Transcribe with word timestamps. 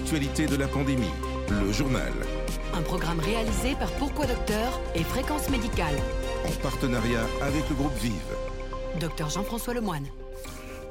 l'actualité 0.00 0.46
de 0.46 0.56
la 0.56 0.66
pandémie, 0.66 1.12
le 1.50 1.72
journal. 1.72 2.12
Un 2.74 2.80
programme 2.80 3.20
réalisé 3.20 3.74
par 3.78 3.90
Pourquoi 3.92 4.24
Docteur 4.24 4.80
et 4.94 5.02
Fréquence 5.02 5.50
Médicale. 5.50 5.94
En 6.46 6.62
partenariat 6.62 7.26
avec 7.42 7.68
le 7.68 7.74
groupe 7.74 7.96
Vive. 8.00 8.12
Docteur 8.98 9.28
Jean-François 9.28 9.74
Lemoine. 9.74 10.06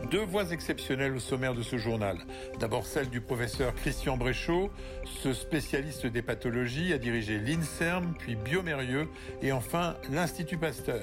Deux 0.08 0.24
voix 0.24 0.50
exceptionnelles 0.52 1.16
au 1.16 1.20
sommaire 1.20 1.54
de 1.54 1.62
ce 1.62 1.78
journal. 1.78 2.18
D'abord 2.60 2.88
celle 2.88 3.10
du 3.10 3.22
professeur 3.22 3.76
Christian 3.76 4.18
Bréchot. 4.18 4.72
Ce 5.22 5.34
spécialiste 5.34 6.08
des 6.08 6.22
pathologies 6.22 6.94
a 6.94 6.98
dirigé 6.98 7.38
l'INSERM, 7.38 8.16
puis 8.18 8.36
Biomérieux 8.36 9.08
et 9.42 9.52
enfin 9.52 9.98
l'Institut 10.12 10.58
Pasteur. 10.58 11.02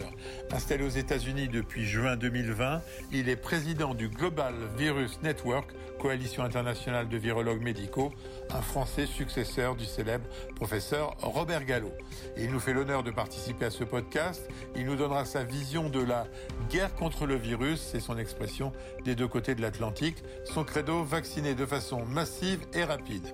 Installé 0.50 0.84
aux 0.84 0.88
États-Unis 0.88 1.48
depuis 1.48 1.84
juin 1.84 2.16
2020, 2.16 2.82
il 3.12 3.28
est 3.28 3.36
président 3.36 3.94
du 3.94 4.08
Global 4.08 4.54
Virus 4.76 5.20
Network, 5.22 5.70
coalition 6.00 6.42
internationale 6.42 7.08
de 7.08 7.16
virologues 7.16 7.62
médicaux, 7.62 8.12
un 8.50 8.62
Français 8.62 9.06
successeur 9.06 9.76
du 9.76 9.84
célèbre 9.84 10.26
professeur 10.54 11.16
Robert 11.20 11.64
Gallo. 11.64 11.92
il 12.36 12.50
nous 12.50 12.60
fait 12.60 12.72
l'honneur 12.72 13.02
de 13.02 13.10
participer 13.10 13.66
à 13.66 13.70
ce 13.70 13.84
podcast. 13.84 14.48
Il 14.74 14.86
nous 14.86 14.96
donnera 14.96 15.24
sa 15.24 15.44
vision 15.44 15.88
de 15.88 16.02
la 16.02 16.26
guerre 16.70 16.94
contre 16.94 17.26
le 17.26 17.36
virus, 17.36 17.80
c'est 17.80 18.00
son 18.00 18.18
expression, 18.18 18.72
des 19.04 19.14
deux 19.14 19.28
côtés 19.28 19.54
de 19.54 19.62
l'Atlantique. 19.62 20.22
Son 20.44 20.64
credo, 20.64 21.04
vacciner 21.04 21.54
de 21.54 21.64
façon 21.64 22.04
massive 22.04 22.60
et 22.74 22.84
rapide. 22.84 23.26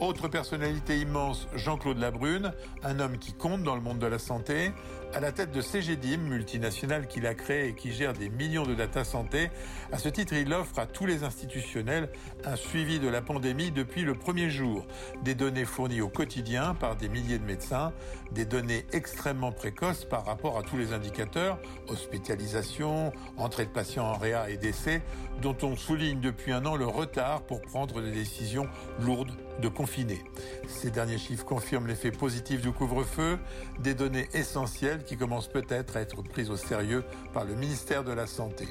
Autre 0.00 0.28
personnalité 0.28 0.98
immense, 0.98 1.46
Jean-Claude 1.54 1.98
Labrune, 1.98 2.52
un 2.82 2.98
homme 3.00 3.18
qui 3.18 3.32
compte 3.32 3.62
dans 3.62 3.76
le 3.76 3.80
monde 3.80 3.98
de 3.98 4.06
la 4.06 4.18
santé, 4.18 4.72
à 5.14 5.20
la 5.20 5.30
tête 5.30 5.52
de 5.52 5.60
CGDIM, 5.60 6.22
multinationale 6.22 7.06
qu'il 7.06 7.26
a 7.26 7.34
créée 7.34 7.68
et 7.68 7.74
qui 7.74 7.92
gère 7.92 8.14
des 8.14 8.30
millions 8.30 8.64
de 8.64 8.74
data 8.74 9.04
santé. 9.04 9.50
À 9.92 9.98
ce 9.98 10.08
titre, 10.08 10.32
il 10.32 10.52
offre 10.52 10.78
à 10.78 10.86
tous 10.86 11.06
les 11.06 11.22
institutionnels 11.22 12.08
un 12.44 12.56
suivi 12.56 12.98
de 12.98 13.08
la 13.08 13.20
pandémie 13.20 13.70
depuis 13.70 14.02
le 14.02 14.14
premier 14.14 14.50
jour. 14.50 14.86
Des 15.22 15.34
données 15.34 15.64
fournies 15.64 16.00
au 16.00 16.08
quotidien 16.08 16.74
par 16.74 16.96
des 16.96 17.08
milliers 17.08 17.38
de 17.38 17.44
médecins, 17.44 17.92
des 18.32 18.44
données 18.44 18.86
extrêmement 18.92 19.52
précoces 19.52 20.04
par 20.04 20.24
rapport 20.24 20.58
à 20.58 20.62
tous 20.62 20.76
les 20.76 20.92
indicateurs, 20.92 21.58
hospitalisation, 21.88 23.12
entrée 23.36 23.66
de 23.66 23.70
patients 23.70 24.06
en 24.06 24.14
réa 24.14 24.50
et 24.50 24.56
décès, 24.56 24.91
dont 25.40 25.56
on 25.62 25.76
souligne 25.76 26.20
depuis 26.20 26.52
un 26.52 26.66
an 26.66 26.76
le 26.76 26.86
retard 26.86 27.42
pour 27.42 27.62
prendre 27.62 28.00
des 28.00 28.10
décisions 28.10 28.68
lourdes 29.00 29.32
de 29.60 29.68
confiner. 29.68 30.22
Ces 30.66 30.90
derniers 30.90 31.18
chiffres 31.18 31.44
confirment 31.44 31.86
l'effet 31.86 32.10
positif 32.10 32.60
du 32.60 32.72
couvre-feu, 32.72 33.38
des 33.80 33.94
données 33.94 34.28
essentielles 34.34 35.04
qui 35.04 35.16
commencent 35.16 35.48
peut-être 35.48 35.96
à 35.96 36.00
être 36.00 36.22
prises 36.22 36.50
au 36.50 36.56
sérieux 36.56 37.04
par 37.32 37.44
le 37.44 37.54
ministère 37.54 38.04
de 38.04 38.12
la 38.12 38.26
Santé. 38.26 38.66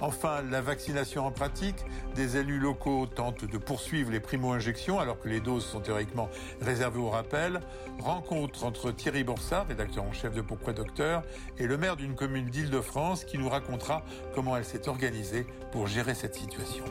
Enfin, 0.00 0.42
la 0.50 0.60
vaccination 0.60 1.26
en 1.26 1.30
pratique, 1.30 1.84
des 2.14 2.36
élus 2.36 2.58
locaux 2.58 3.06
tentent 3.06 3.44
de 3.44 3.58
poursuivre 3.58 4.10
les 4.10 4.20
primo-injections 4.20 4.98
alors 4.98 5.18
que 5.20 5.28
les 5.28 5.40
doses 5.40 5.64
sont 5.64 5.80
théoriquement 5.80 6.28
réservées 6.60 7.00
au 7.00 7.10
rappel. 7.10 7.60
Rencontre 8.00 8.64
entre 8.64 8.90
Thierry 8.90 9.24
Borsard, 9.24 9.66
rédacteur 9.68 10.04
en 10.04 10.12
chef 10.12 10.34
de 10.34 10.40
Pourquoi 10.40 10.72
Docteur, 10.72 11.22
et 11.58 11.66
le 11.66 11.78
maire 11.78 11.96
d'une 11.96 12.14
commune 12.14 12.46
d'Île-de-France 12.46 13.24
qui 13.24 13.38
nous 13.38 13.48
racontera 13.48 14.04
comment 14.34 14.56
elle 14.56 14.64
s'est 14.64 14.88
organisée 14.88 15.46
pour 15.72 15.86
gérer 15.86 16.14
cette 16.14 16.34
situation. 16.34 16.84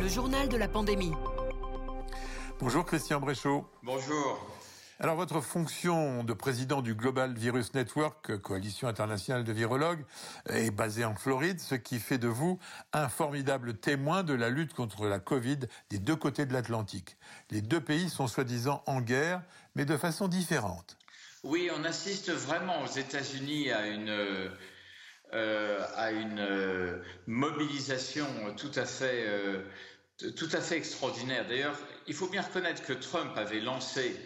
Le 0.00 0.08
journal 0.08 0.48
de 0.48 0.56
la 0.56 0.68
pandémie 0.68 1.12
Bonjour 2.60 2.84
Christian 2.84 3.20
Bréchot. 3.20 3.66
Bonjour. 3.82 4.38
Alors 4.98 5.16
votre 5.16 5.40
fonction 5.40 6.24
de 6.24 6.34
président 6.34 6.82
du 6.82 6.94
Global 6.94 7.32
Virus 7.32 7.72
Network, 7.72 8.36
coalition 8.42 8.86
internationale 8.86 9.44
de 9.44 9.52
virologues, 9.52 10.04
est 10.46 10.70
basée 10.70 11.06
en 11.06 11.14
Floride, 11.14 11.58
ce 11.58 11.74
qui 11.74 11.98
fait 11.98 12.18
de 12.18 12.28
vous 12.28 12.58
un 12.92 13.08
formidable 13.08 13.78
témoin 13.78 14.22
de 14.24 14.34
la 14.34 14.50
lutte 14.50 14.74
contre 14.74 15.06
la 15.06 15.18
Covid 15.18 15.60
des 15.88 15.98
deux 15.98 16.16
côtés 16.16 16.44
de 16.44 16.52
l'Atlantique. 16.52 17.16
Les 17.50 17.62
deux 17.62 17.80
pays 17.80 18.10
sont 18.10 18.26
soi-disant 18.26 18.82
en 18.86 19.00
guerre, 19.00 19.42
mais 19.74 19.86
de 19.86 19.96
façon 19.96 20.28
différente. 20.28 20.98
Oui, 21.42 21.70
on 21.74 21.84
assiste 21.84 22.30
vraiment 22.30 22.82
aux 22.82 22.92
États-Unis 22.94 23.70
à 23.70 23.86
une 23.86 24.50
euh, 25.32 25.80
à 25.94 26.10
une 26.10 26.40
euh, 26.40 26.98
mobilisation 27.28 28.26
tout 28.56 28.72
à 28.74 28.84
fait 28.84 29.26
euh, 29.28 29.62
tout 30.36 30.48
à 30.52 30.60
fait 30.60 30.76
extraordinaire. 30.76 31.46
D'ailleurs, 31.46 31.78
il 32.06 32.14
faut 32.14 32.28
bien 32.28 32.42
reconnaître 32.42 32.82
que 32.82 32.92
Trump 32.92 33.32
avait 33.36 33.60
lancé 33.60 34.16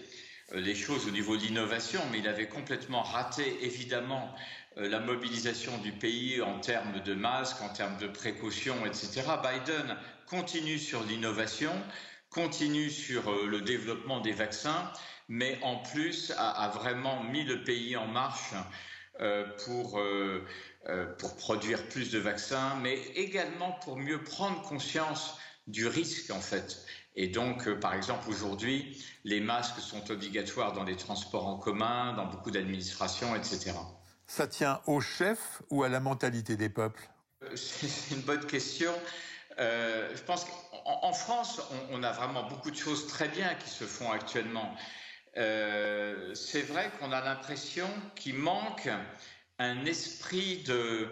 euh, 0.52 0.60
les 0.60 0.74
choses 0.74 1.06
au 1.06 1.10
niveau 1.10 1.36
de 1.36 1.42
l'innovation, 1.42 2.00
mais 2.10 2.18
il 2.18 2.28
avait 2.28 2.48
complètement 2.48 3.02
raté, 3.02 3.64
évidemment, 3.64 4.34
euh, 4.76 4.88
la 4.88 5.00
mobilisation 5.00 5.76
du 5.78 5.92
pays 5.92 6.42
en 6.42 6.58
termes 6.60 7.00
de 7.00 7.14
masques, 7.14 7.62
en 7.62 7.68
termes 7.68 7.96
de 7.98 8.08
précautions, 8.08 8.84
etc. 8.86 9.22
Biden 9.42 9.96
continue 10.26 10.78
sur 10.78 11.02
l'innovation, 11.04 11.72
continue 12.30 12.90
sur 12.90 13.30
euh, 13.30 13.46
le 13.46 13.60
développement 13.60 14.20
des 14.20 14.32
vaccins, 14.32 14.90
mais 15.28 15.58
en 15.62 15.76
plus 15.76 16.32
a, 16.36 16.68
vraiment 16.74 17.22
mis 17.22 17.44
le 17.44 17.64
pays 17.64 17.96
en 17.96 18.06
marche 18.06 18.52
pour, 19.64 19.98
pour 21.18 21.36
produire 21.36 21.88
plus 21.88 22.10
de 22.10 22.18
vaccins, 22.18 22.76
mais 22.82 22.98
également 23.14 23.72
pour 23.84 23.96
mieux 23.96 24.22
prendre 24.22 24.60
conscience 24.60 25.38
du 25.66 25.86
risque 25.86 26.30
en 26.30 26.40
fait. 26.40 26.84
Et 27.16 27.28
donc, 27.28 27.68
euh, 27.68 27.78
par 27.78 27.94
exemple, 27.94 28.28
aujourd'hui, 28.28 29.04
les 29.24 29.40
masques 29.40 29.78
sont 29.78 30.10
obligatoires 30.10 30.72
dans 30.72 30.84
les 30.84 30.96
transports 30.96 31.46
en 31.46 31.56
commun, 31.56 32.12
dans 32.14 32.26
beaucoup 32.26 32.50
d'administrations, 32.50 33.36
etc. 33.36 33.72
Ça 34.26 34.46
tient 34.46 34.80
au 34.86 35.00
chef 35.00 35.62
ou 35.70 35.84
à 35.84 35.88
la 35.88 36.00
mentalité 36.00 36.56
des 36.56 36.68
peuples? 36.68 37.08
Euh, 37.42 37.56
C'est 37.56 38.14
une 38.14 38.22
bonne 38.22 38.44
question. 38.46 38.92
Euh, 39.58 40.10
je 40.14 40.22
pense 40.22 40.44
qu'en 40.44 41.12
France, 41.12 41.60
on, 41.90 42.02
a 42.02 42.12
vraiment 42.12 42.48
beaucoup 42.48 42.70
de 42.70 42.76
choses 42.76 43.06
très 43.06 43.28
bien 43.28 43.54
qui 43.54 43.70
se 43.70 43.84
font 43.84 44.10
actuellement. 44.10 44.74
Euh, 45.36 46.34
c'est 46.34 46.62
vrai 46.62 46.90
qu'on 46.98 47.12
a 47.12 47.20
l'impression 47.20 47.88
qu'il 48.16 48.36
manque 48.36 48.88
un 49.58 49.84
esprit 49.84 50.62
de 50.64 51.08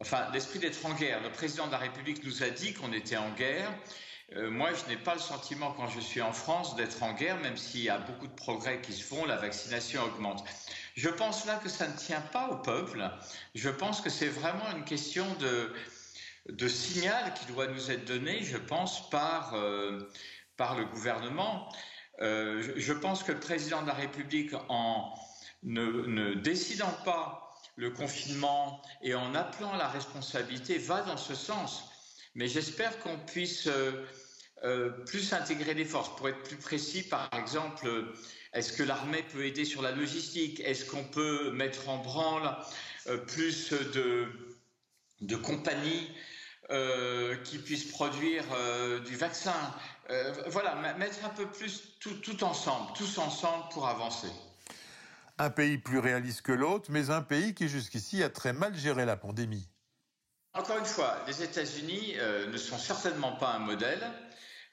enfin, 0.00 0.28
l'esprit 0.32 0.58
d'être 0.58 0.84
en 0.86 0.94
guerre. 0.94 1.22
Le 1.22 1.30
président 1.30 1.66
de 1.66 1.72
la 1.72 1.78
République 1.78 2.24
nous 2.24 2.42
a 2.42 2.50
dit 2.50 2.72
qu'on 2.72 2.92
était 2.92 3.16
en 3.16 3.30
guerre. 3.30 3.72
Euh, 4.36 4.50
moi, 4.50 4.70
je 4.72 4.88
n'ai 4.88 4.96
pas 4.96 5.14
le 5.14 5.20
sentiment, 5.20 5.72
quand 5.72 5.88
je 5.88 6.00
suis 6.00 6.22
en 6.22 6.32
France, 6.32 6.76
d'être 6.76 7.02
en 7.02 7.12
guerre, 7.14 7.36
même 7.38 7.56
s'il 7.56 7.80
y 7.80 7.90
a 7.90 7.98
beaucoup 7.98 8.28
de 8.28 8.34
progrès 8.34 8.80
qui 8.80 8.92
se 8.92 9.02
font, 9.02 9.24
la 9.24 9.36
vaccination 9.36 10.02
augmente. 10.04 10.44
Je 10.94 11.08
pense 11.08 11.46
là 11.46 11.56
que 11.56 11.68
ça 11.68 11.88
ne 11.88 11.96
tient 11.96 12.20
pas 12.20 12.48
au 12.48 12.56
peuple. 12.56 13.10
Je 13.54 13.68
pense 13.70 14.00
que 14.00 14.08
c'est 14.08 14.28
vraiment 14.28 14.70
une 14.76 14.84
question 14.84 15.26
de, 15.40 15.72
de 16.48 16.68
signal 16.68 17.34
qui 17.34 17.46
doit 17.46 17.66
nous 17.66 17.90
être 17.90 18.04
donné, 18.04 18.44
je 18.44 18.56
pense, 18.56 19.10
par, 19.10 19.54
euh, 19.54 20.08
par 20.56 20.76
le 20.76 20.84
gouvernement. 20.84 21.68
Euh, 22.20 22.74
je, 22.76 22.92
pense 22.92 23.24
que 23.24 23.32
le 23.32 23.40
président 23.40 23.82
de 23.82 23.88
la 23.88 23.94
République, 23.94 24.52
en 24.68 25.12
ne 25.62 26.34
décidant 26.34 26.94
pas 27.04 27.49
le 27.80 27.90
confinement 27.90 28.82
et 29.02 29.14
en 29.14 29.34
appelant 29.34 29.72
à 29.72 29.78
la 29.78 29.88
responsabilité 29.88 30.76
va 30.76 31.00
dans 31.00 31.16
ce 31.16 31.34
sens. 31.34 31.90
Mais 32.34 32.46
j'espère 32.46 33.00
qu'on 33.00 33.18
puisse 33.18 33.66
euh, 33.66 34.06
euh, 34.64 34.90
plus 35.06 35.32
intégrer 35.32 35.72
les 35.72 35.86
forces. 35.86 36.14
Pour 36.16 36.28
être 36.28 36.42
plus 36.42 36.58
précis, 36.58 37.02
par 37.02 37.28
exemple, 37.32 37.88
est-ce 38.52 38.74
que 38.74 38.82
l'armée 38.82 39.22
peut 39.22 39.46
aider 39.46 39.64
sur 39.64 39.80
la 39.80 39.92
logistique? 39.92 40.60
Est-ce 40.60 40.84
qu'on 40.84 41.04
peut 41.04 41.52
mettre 41.52 41.88
en 41.88 41.98
branle 41.98 42.54
euh, 43.06 43.16
plus 43.16 43.72
de, 43.72 44.28
de 45.22 45.36
compagnies 45.36 46.08
qui 47.44 47.58
puissent 47.58 47.90
produire 47.90 48.44
du 49.04 49.16
vaccin? 49.16 49.56
Voilà, 50.46 50.76
mettre 50.98 51.24
un 51.24 51.30
peu 51.30 51.46
plus 51.46 51.98
tout, 51.98 52.14
tout 52.14 52.44
ensemble, 52.44 52.92
tous 52.96 53.18
ensemble 53.18 53.64
pour 53.72 53.88
avancer 53.88 54.28
un 55.40 55.48
pays 55.48 55.78
plus 55.78 55.98
réaliste 55.98 56.42
que 56.42 56.52
l'autre, 56.52 56.90
mais 56.90 57.08
un 57.08 57.22
pays 57.22 57.54
qui 57.54 57.66
jusqu'ici 57.66 58.22
a 58.22 58.28
très 58.28 58.52
mal 58.52 58.76
géré 58.76 59.06
la 59.06 59.16
pandémie. 59.16 59.66
Encore 60.52 60.78
une 60.78 60.84
fois, 60.84 61.16
les 61.26 61.42
États-Unis 61.42 62.16
euh, 62.18 62.50
ne 62.50 62.58
sont 62.58 62.76
certainement 62.76 63.32
pas 63.32 63.52
un 63.52 63.58
modèle. 63.58 64.02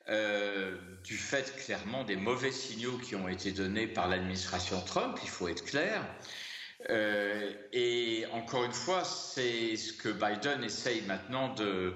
Euh, 0.09 0.77
du 1.03 1.17
fait 1.17 1.53
clairement 1.57 2.05
des 2.05 2.15
mauvais 2.15 2.51
signaux 2.51 2.97
qui 2.97 3.15
ont 3.15 3.27
été 3.27 3.51
donnés 3.51 3.87
par 3.87 4.07
l'administration 4.07 4.79
Trump, 4.81 5.17
il 5.23 5.29
faut 5.29 5.47
être 5.49 5.65
clair. 5.65 6.01
Euh, 6.89 7.51
et 7.73 8.25
encore 8.31 8.63
une 8.63 8.73
fois, 8.73 9.03
c'est 9.03 9.75
ce 9.75 9.93
que 9.93 10.09
Biden 10.09 10.63
essaye 10.63 11.01
maintenant 11.01 11.53
de, 11.55 11.93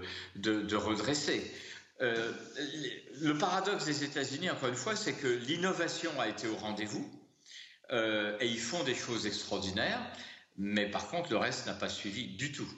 redresser. 0.75 1.54
Le 2.00 3.38
paradoxe 3.38 3.86
des 3.86 4.04
États-Unis, 4.04 4.50
encore 4.50 4.69
une 4.69 4.75
fois, 4.75 4.96
c'est 4.96 5.13
que 5.13 5.28
l'innovation 5.28 6.12
a 6.19 6.28
été 6.28 6.48
au 6.48 6.56
rendez-vous. 6.56 7.21
Euh, 7.92 8.38
et 8.40 8.48
ils 8.48 8.60
font 8.60 8.84
des 8.84 8.96
choses 8.96 9.26
extraordinaires, 9.26 10.00
mais 10.58 10.90
par 10.90 11.10
contre, 11.10 11.30
le 11.30 11.38
reste 11.38 11.66
n'a 11.66 11.74
pas 11.74 11.90
suivi 11.90 12.36
du 12.36 12.52
tout. 12.52 12.70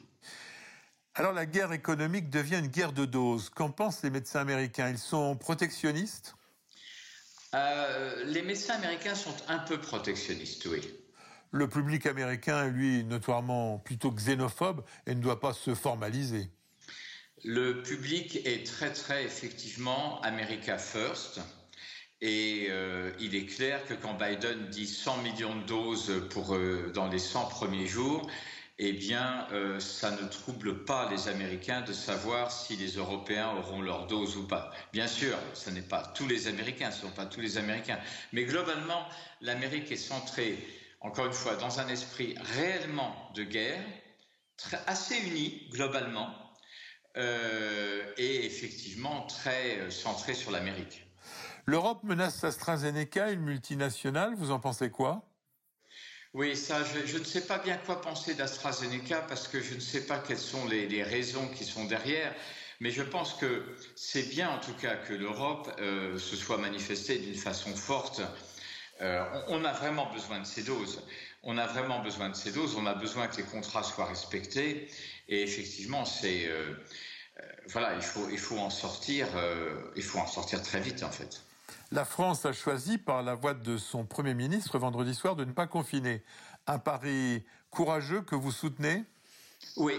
Alors 1.16 1.34
la 1.34 1.46
guerre 1.46 1.72
économique 1.74 2.32
devient 2.32 2.58
une 2.58 2.68
guerre 2.68 2.94
de 2.94 3.06
doses. 3.06 3.50
Qu'en 3.50 3.70
pensent 3.70 4.02
les 4.02 4.10
médecins 4.10 4.40
américains? 4.40 4.90
Ils 4.90 4.98
sont 4.98 5.36
protectionnistes? 5.36 6.36
Euh, 7.54 8.24
Les 8.26 8.42
médecins 8.42 8.74
américains 8.74 9.14
sont 9.14 9.36
un 9.48 9.60
peu 9.60 9.80
protectionnistes, 9.80 10.66
oui. 10.66 10.82
Le 11.52 11.70
public 11.70 12.08
américain 12.08 12.66
est, 12.66 12.72
lui, 12.72 13.04
notoirement 13.04 13.78
plutôt 13.78 14.12
xénophobe 14.12 14.84
et 15.06 15.14
ne 15.14 15.22
doit 15.22 15.40
pas 15.40 15.54
se 15.54 15.76
formaliser. 15.76 16.50
Le 17.44 17.84
public 17.84 18.40
est 18.48 18.66
très 18.66 18.92
très 18.92 19.24
effectivement 19.24 20.20
America 20.22 20.80
First. 20.80 21.42
Et 22.26 22.68
euh, 22.70 23.12
il 23.20 23.36
est 23.36 23.46
clair 23.46 23.86
que 23.86 23.94
quand 23.94 24.14
Biden 24.14 24.70
dit 24.70 24.88
100 24.88 25.18
millions 25.24 25.58
de 25.58 25.64
doses 25.64 26.26
pour, 26.30 26.56
euh, 26.56 26.90
dans 26.96 27.10
les 27.10 27.20
100 27.20 27.48
premiers 27.48 27.86
jours, 27.86 28.26
eh 28.80 28.94
bien, 28.94 29.46
euh, 29.52 29.78
ça 29.82 30.12
ne 30.12 30.26
trouble 30.30 30.86
pas 30.86 31.10
les 31.12 31.28
Américains 31.28 31.82
de 31.82 31.92
savoir 31.92 32.50
si 32.54 32.78
les 32.78 32.92
Européens 32.92 33.52
auront 33.58 33.82
leur 33.82 34.08
dose 34.08 34.38
ou 34.38 34.48
pas. 34.48 34.72
Bien 34.94 35.08
sûr, 35.08 35.38
ce 35.54 35.70
n'est 35.70 35.82
pas 35.82 36.14
tous 36.16 36.26
les 36.26 36.48
Américains, 36.48 36.92
ce 36.92 37.04
ne 37.04 37.10
sont 37.10 37.16
pas 37.16 37.26
tous 37.26 37.42
les 37.42 37.58
Américains. 37.58 38.00
Mais 38.32 38.46
globalement, 38.46 39.06
l'Amérique 39.42 39.92
est 39.92 39.98
centrée, 39.98 40.58
encore 41.02 41.26
une 41.26 41.34
fois, 41.34 41.58
dans 41.58 41.82
un 41.82 41.90
esprit 41.90 42.36
réellement 42.56 43.14
de 43.36 43.44
guerre, 43.44 43.84
assez 44.88 45.18
uni 45.18 45.68
globalement, 45.72 46.34
et 47.16 48.46
effectivement 48.46 49.28
très 49.28 49.92
centré 49.92 50.34
sur 50.34 50.52
l'Amérique. 50.52 51.04
L'Europe 51.66 52.04
menace 52.04 52.44
AstraZeneca, 52.44 53.32
une 53.32 53.40
multinationale. 53.40 54.36
Vous 54.36 54.52
en 54.52 54.60
pensez 54.60 54.90
quoi? 54.90 55.24
Oui, 56.34 56.58
ça, 56.58 56.84
je, 56.84 57.18
ne 57.18 57.24
sais 57.24 57.46
pas 57.46 57.58
bien 57.58 57.78
quoi 57.78 58.02
penser 58.02 58.34
d'AstraZeneca 58.34 59.22
parce 59.22 59.48
que 59.48 59.62
je 59.62 59.76
ne 59.76 59.80
sais 59.80 60.06
pas 60.06 60.20
quelles 60.20 60.38
sont 60.40 60.66
les, 60.68 61.04
raisons 61.04 61.48
qui 61.50 61.64
sont 61.64 61.86
derrière. 61.86 62.34
Mais 62.82 62.92
je 62.92 63.02
pense 63.02 63.36
que 63.36 63.64
c'est 63.96 64.30
bien 64.30 64.50
en 64.50 64.60
tout 64.60 64.74
cas 64.74 64.96
que 64.96 65.14
l'Europe 65.14 65.72
euh, 65.80 66.18
se 66.18 66.36
soit 66.36 66.58
manifestée 66.58 67.18
d'une 67.20 67.36
façon 67.36 67.74
forte. 67.76 68.22
Euh, 69.02 69.24
on, 69.48 69.64
a 69.64 69.72
vraiment 69.72 70.12
besoin 70.12 70.40
de 70.40 70.46
ces 70.46 70.64
doses. 70.64 71.02
On 71.44 71.58
a 71.58 71.68
vraiment 71.68 72.00
besoin 72.00 72.28
de 72.30 72.36
ces 72.36 72.52
doses. 72.52 72.76
On 72.76 72.88
a 72.88 72.94
besoin 72.96 73.28
que 73.28 73.38
les 73.38 73.44
contrats 73.44 73.84
soient 73.84 74.08
respectés. 74.08 74.90
Et 75.30 75.44
effectivement, 75.44 76.04
c'est 76.04 76.48
euh, 76.48 76.74
voilà, 77.68 77.96
il 77.96 78.02
faut 78.02 78.28
il 78.30 78.40
faut 78.40 78.58
en 78.58 78.70
sortir. 78.70 79.28
il 79.96 80.04
faut 80.04 80.20
en 80.20 80.28
sortir 80.28 80.62
très 80.62 80.82
vite 80.82 81.04
en 81.04 81.12
fait. 81.12 81.42
La 81.94 82.06
France 82.06 82.44
a 82.48 82.54
choisi, 82.54 82.98
par 82.98 83.22
la 83.22 83.36
voix 83.36 83.54
de 83.54 83.78
son 83.78 84.04
Premier 84.04 84.34
ministre 84.34 84.80
vendredi 84.80 85.14
soir, 85.14 85.36
de 85.36 85.46
ne 85.46 85.52
pas 85.52 85.68
confiner. 85.68 86.24
Un 86.66 86.80
pari 86.80 87.44
courageux 87.70 88.24
que 88.24 88.34
vous 88.34 88.52
soutenez? 88.52 89.04
Oui. 89.76 89.94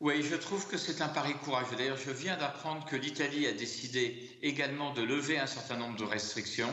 Je 0.00 0.36
trouve 0.36 0.66
que 0.66 0.78
c'est 0.78 1.02
un 1.02 1.08
pari 1.08 1.34
courageux. 1.34 1.76
D'ailleurs, 1.76 1.98
je 1.98 2.12
viens 2.12 2.38
d'apprendre 2.38 2.86
que 2.86 2.96
l'Italie 2.96 3.46
a 3.46 3.52
décidé 3.52 4.38
également 4.40 4.94
de 4.94 5.02
lever 5.02 5.38
un 5.38 5.46
certain 5.46 5.76
nombre 5.76 5.98
de 5.98 6.04
restrictions. 6.04 6.72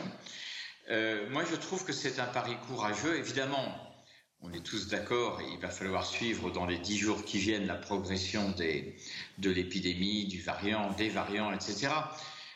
Euh, 0.90 1.30
moi, 1.32 1.44
je 1.44 1.58
trouve 1.58 1.84
que 1.84 1.92
c'est 1.92 2.20
un 2.20 2.28
pari 2.28 2.56
courageux. 2.70 3.18
Évidemment, 3.18 3.76
on 4.40 4.54
est 4.54 4.64
tous 4.64 4.88
d'accord, 4.88 5.42
il 5.42 5.60
va 5.60 5.70
falloir 5.70 6.06
suivre 6.06 6.50
dans 6.50 6.66
les 6.66 6.78
dix 6.78 6.98
jours 6.98 7.26
qui 7.26 7.40
viennent 7.40 7.68
la 7.68 7.76
progression 7.76 8.52
de 8.52 9.50
l'épidémie, 9.50 10.28
du 10.28 10.40
variant, 10.42 10.94
des 10.94 11.10
variants, 11.10 11.52
etc. 11.52 11.90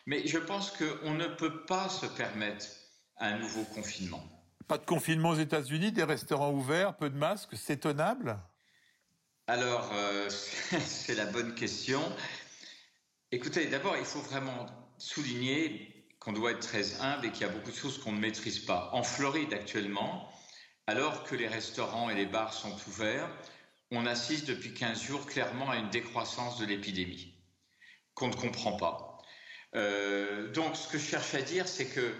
Mais 0.06 0.26
je 0.28 0.38
pense 0.38 0.72
qu'on 0.72 1.14
ne 1.14 1.28
peut 1.28 1.66
pas 1.66 1.90
se 1.90 2.06
permettre 2.06 2.66
un 3.18 3.38
nouveau 3.38 3.64
confinement. 3.64 4.24
Pas 4.68 4.78
de 4.78 4.86
confinement 4.86 5.30
aux 5.30 5.40
États-Unis, 5.40 5.92
des 5.92 6.04
restaurants 6.04 6.52
ouverts, 6.52 6.96
peu 6.96 7.10
de 7.10 7.18
masques, 7.18 7.56
c'est 7.56 7.78
tenable? 7.82 8.40
Alors, 9.48 9.90
euh, 9.94 10.30
c'est 10.80 11.16
la 11.16 11.26
bonne 11.26 11.56
question. 11.56 12.02
Écoutez, 13.32 13.68
d'abord, 13.68 13.98
il 13.98 14.06
faut 14.06 14.22
vraiment 14.22 14.68
souligner 14.98 16.08
qu'on 16.20 16.34
doit 16.34 16.52
être 16.52 16.60
très 16.60 17.02
humble 17.02 17.26
et 17.26 17.32
qu'il 17.32 17.48
y 17.48 17.50
a 17.50 17.54
beaucoup 17.54 17.72
de 17.72 17.76
choses 17.76 17.98
qu'on 17.98 18.12
ne 18.12 18.20
maîtrise 18.20 18.60
pas. 18.60 18.90
En 18.94 19.04
Floride 19.04 19.54
actuellement, 19.54 20.30
alors 20.86 21.24
que 21.24 21.36
les 21.36 21.48
restaurants 21.48 22.10
et 22.10 22.16
les 22.16 22.26
bars 22.26 22.54
sont 22.54 22.76
ouverts, 22.88 23.30
on 23.92 24.06
assiste 24.06 24.48
depuis 24.48 24.74
15 24.74 25.02
jours 25.02 25.26
clairement 25.26 25.70
à 25.70 25.78
une 25.78 25.90
décroissance 25.90 26.60
de 26.60 26.66
l'épidémie 26.66 27.34
qu'on 28.14 28.28
ne 28.28 28.36
comprend 28.36 28.74
pas. 28.74 29.09
Euh, 29.76 30.52
donc, 30.52 30.76
ce 30.76 30.88
que 30.88 30.98
je 30.98 31.06
cherche 31.06 31.34
à 31.36 31.42
dire, 31.42 31.68
c'est 31.68 31.86
que 31.86 32.14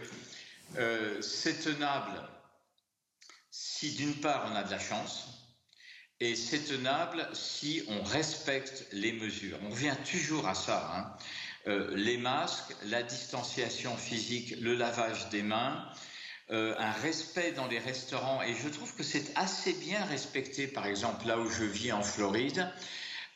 euh, 0.78 1.22
c'est 1.22 1.64
tenable 1.64 2.22
si, 3.50 3.96
d'une 3.96 4.16
part, 4.16 4.50
on 4.52 4.56
a 4.56 4.64
de 4.64 4.72
la 4.72 4.80
chance, 4.80 5.28
et 6.20 6.36
c'est 6.36 6.66
tenable 6.66 7.28
si 7.34 7.84
on 7.88 8.04
respecte 8.04 8.86
les 8.92 9.14
mesures. 9.14 9.58
On 9.64 9.70
revient 9.70 9.96
toujours 10.10 10.48
à 10.48 10.54
ça. 10.54 10.92
Hein. 10.94 11.18
Euh, 11.68 11.96
les 11.96 12.18
masques, 12.18 12.76
la 12.86 13.04
distanciation 13.04 13.96
physique, 13.98 14.56
le 14.60 14.76
lavage 14.76 15.30
des 15.30 15.44
mains, 15.44 15.86
un 16.52 16.92
respect 17.04 17.52
dans 17.52 17.68
les 17.68 17.78
restaurants. 17.78 18.42
Et 18.42 18.56
je 18.56 18.68
trouve 18.70 18.96
que 18.96 19.04
c'est 19.04 19.32
assez 19.38 19.72
bien 19.74 20.04
respecté, 20.06 20.66
par 20.66 20.88
exemple, 20.88 21.28
là 21.28 21.38
où 21.38 21.48
je 21.48 21.64
vis 21.64 21.92
en 21.92 22.02
Floride, 22.02 22.68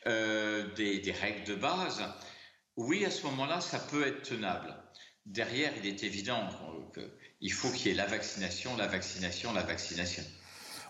des, 0.04 0.98
des, 0.98 1.12
règles 1.12 1.44
de 1.44 1.54
base. 1.54 2.02
Oui, 2.76 3.04
à 3.04 3.10
ce 3.10 3.24
moment-là, 3.26 3.60
ça 3.60 3.78
peut 3.78 4.06
être 4.06 4.22
tenable. 4.22 4.74
Derrière, 5.26 5.72
il 5.76 5.86
est 5.86 6.02
évident 6.02 6.48
qu'il 6.92 7.52
faut 7.52 7.70
qu'il 7.70 7.88
y 7.88 7.90
ait 7.90 7.94
la 7.94 8.06
vaccination, 8.06 8.76
la 8.76 8.88
vaccination, 8.88 9.52
la 9.52 9.62
vaccination. 9.62 10.24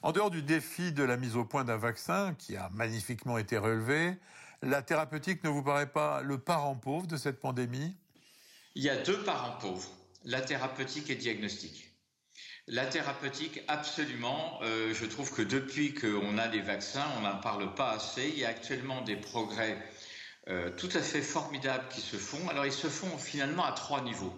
En 0.02 0.12
dehors 0.12 0.31
du 0.31 0.42
défi 0.42 0.92
de 0.92 1.02
la 1.02 1.16
mise 1.16 1.36
au 1.36 1.44
point 1.44 1.64
d'un 1.64 1.76
vaccin, 1.76 2.34
qui 2.38 2.56
a 2.56 2.70
magnifiquement 2.70 3.38
été 3.38 3.58
relevé, 3.58 4.16
la 4.62 4.82
thérapeutique 4.82 5.44
ne 5.44 5.50
vous 5.50 5.62
paraît 5.62 5.90
pas 5.90 6.22
le 6.22 6.38
parent 6.38 6.75
pauvre 6.75 7.06
de 7.06 7.16
cette 7.16 7.38
pandémie? 7.38 7.94
Il 8.75 8.82
y 8.82 8.88
a 8.88 8.96
deux 8.96 9.22
parents 9.22 9.58
pauvres, 9.58 9.90
la 10.25 10.40
thérapeutique 10.40 11.10
et 11.10 11.14
le 11.14 11.20
diagnostic. 11.20 11.90
La 12.66 12.86
thérapeutique, 12.86 13.60
absolument. 13.69 14.58
Euh, 14.62 14.94
je 14.94 15.04
trouve 15.04 15.31
que 15.32 15.42
depuis 15.42 15.92
qu'on 15.92 16.38
a 16.38 16.48
les 16.48 16.62
vaccins, 16.62 17.06
on 17.19 17.20
n'en 17.20 17.38
parle 17.38 17.75
pas 17.75 17.90
assez. 17.92 18.28
Il 18.28 18.38
y 18.38 18.44
a 18.46 18.48
actuellement 18.48 19.02
des 19.02 19.16
progrès 19.16 19.76
euh, 20.49 20.70
tout 20.76 20.91
à 20.94 21.00
fait 21.00 21.23
formidables 21.23 21.88
qui 21.88 22.00
se 22.00 22.17
font. 22.17 22.49
Alors 22.49 22.67
ils 22.67 22.73
se 22.73 22.88
font 22.88 23.17
finalement 23.19 23.64
à 23.64 23.73
trois 23.73 24.02
niveaux. 24.02 24.35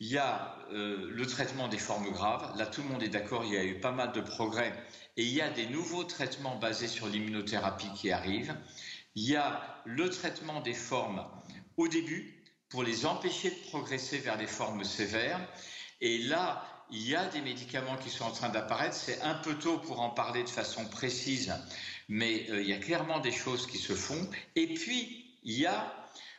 Il 0.00 0.08
y 0.08 0.18
a 0.18 0.56
euh, 0.72 1.10
le 1.10 1.26
traitement 1.26 1.68
des 1.68 1.78
formes 1.78 2.10
graves. 2.10 2.56
Là, 2.56 2.66
tout 2.66 2.82
le 2.82 2.88
monde 2.88 3.02
est 3.02 3.08
d'accord, 3.08 3.44
il 3.44 3.52
y 3.52 3.56
a 3.56 3.64
eu 3.64 3.80
pas 3.80 3.92
mal 3.92 4.12
de 4.12 4.20
progrès. 4.22 4.72
Et 5.16 5.24
il 5.24 5.32
y 5.32 5.42
a 5.42 5.50
des 5.50 5.66
nouveaux 5.66 6.04
traitements 6.04 6.56
basés 6.56 6.88
sur 6.88 7.06
l'immunothérapie 7.06 7.92
qui 7.94 8.10
arrivent. 8.10 8.54
Il 9.14 9.28
y 9.28 9.36
a 9.36 9.82
le 9.84 10.08
traitement 10.08 10.60
des 10.62 10.72
formes 10.72 11.24
au 11.76 11.86
début 11.86 12.42
pour 12.70 12.82
les 12.82 13.04
empêcher 13.04 13.50
de 13.50 13.68
progresser 13.68 14.18
vers 14.18 14.38
les 14.38 14.46
formes 14.46 14.84
sévères. 14.84 15.40
Et 16.00 16.18
là, 16.18 16.64
il 16.90 17.06
y 17.06 17.14
a 17.14 17.26
des 17.26 17.40
médicaments 17.40 17.96
qui 17.96 18.08
sont 18.08 18.24
en 18.24 18.30
train 18.30 18.48
d'apparaître. 18.48 18.94
C'est 18.94 19.20
un 19.20 19.34
peu 19.34 19.54
tôt 19.54 19.78
pour 19.78 20.00
en 20.00 20.10
parler 20.10 20.42
de 20.42 20.48
façon 20.48 20.86
précise, 20.86 21.52
mais 22.10 22.50
euh, 22.50 22.60
il 22.60 22.68
y 22.68 22.74
a 22.74 22.78
clairement 22.78 23.20
des 23.20 23.32
choses 23.32 23.66
qui 23.66 23.78
se 23.78 23.94
font. 23.94 24.28
Et 24.56 24.74
puis, 24.74 25.38
il 25.44 25.58
y 25.58 25.64
a 25.64 25.94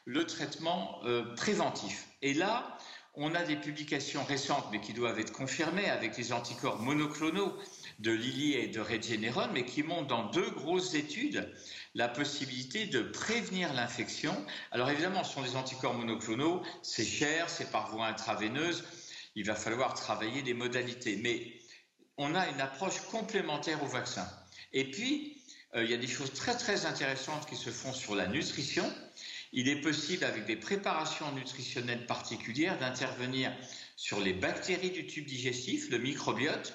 le 0.06 0.26
traitement 0.28 1.00
euh, 1.06 1.34
préventif. 1.36 2.08
Et 2.22 2.34
là, 2.34 2.78
on 3.14 3.34
a 3.34 3.44
des 3.44 3.56
publications 3.56 4.24
récentes, 4.26 4.66
mais 4.72 4.82
qui 4.82 4.94
doivent 4.94 5.20
être 5.20 5.32
confirmées 5.32 5.90
avec 5.90 6.18
les 6.18 6.34
anticorps 6.34 6.80
monoclonaux 6.80 7.58
de 8.00 8.12
Lilly 8.12 8.54
et 8.54 8.68
de 8.68 8.82
Regeneron, 8.82 9.48
mais 9.54 9.64
qui 9.64 9.82
montrent 9.82 10.08
dans 10.08 10.30
deux 10.30 10.50
grosses 10.52 10.94
études 10.94 11.50
la 11.96 12.10
possibilité 12.10 12.86
de 12.86 13.02
prévenir 13.02 13.74
l'infection. 13.74 14.36
Alors 14.72 14.90
évidemment, 14.90 15.24
ce 15.24 15.34
sont 15.34 15.42
des 15.42 15.56
anticorps 15.56 15.94
monoclonaux, 15.94 16.64
c'est 16.84 17.06
cher, 17.06 17.50
c'est 17.50 17.72
par 17.72 17.92
voie 17.92 18.08
intraveineuse, 18.08 18.84
il 19.36 19.46
va 19.46 19.56
falloir 19.56 19.94
travailler 19.94 20.42
des 20.42 20.54
modalités. 20.54 21.18
Mais 21.18 21.54
on 22.18 22.36
a 22.36 22.48
une 22.50 22.62
approche 22.62 23.00
complémentaire 23.10 23.84
au 23.84 23.88
vaccin. 23.88 24.28
Et 24.74 24.90
puis, 24.90 25.41
il 25.76 25.90
y 25.90 25.94
a 25.94 25.98
des 25.98 26.08
choses 26.08 26.34
très 26.34 26.58
très 26.58 26.86
intéressantes 26.86 27.48
qui 27.48 27.56
se 27.56 27.70
font 27.70 27.94
sur 27.94 28.16
la 28.16 28.28
nutrition. 28.28 28.92
Il 29.54 29.70
est 29.70 29.82
possible, 29.82 30.24
avec 30.24 30.46
des 30.46 30.56
préparations 30.56 31.32
nutritionnelles 31.34 32.06
particulières, 32.06 32.78
d'intervenir 32.80 33.54
sur 33.96 34.20
les 34.20 34.34
bactéries 34.34 34.92
du 34.92 35.06
tube 35.08 35.26
digestif, 35.26 35.90
le 35.90 35.98
microbiote, 35.98 36.74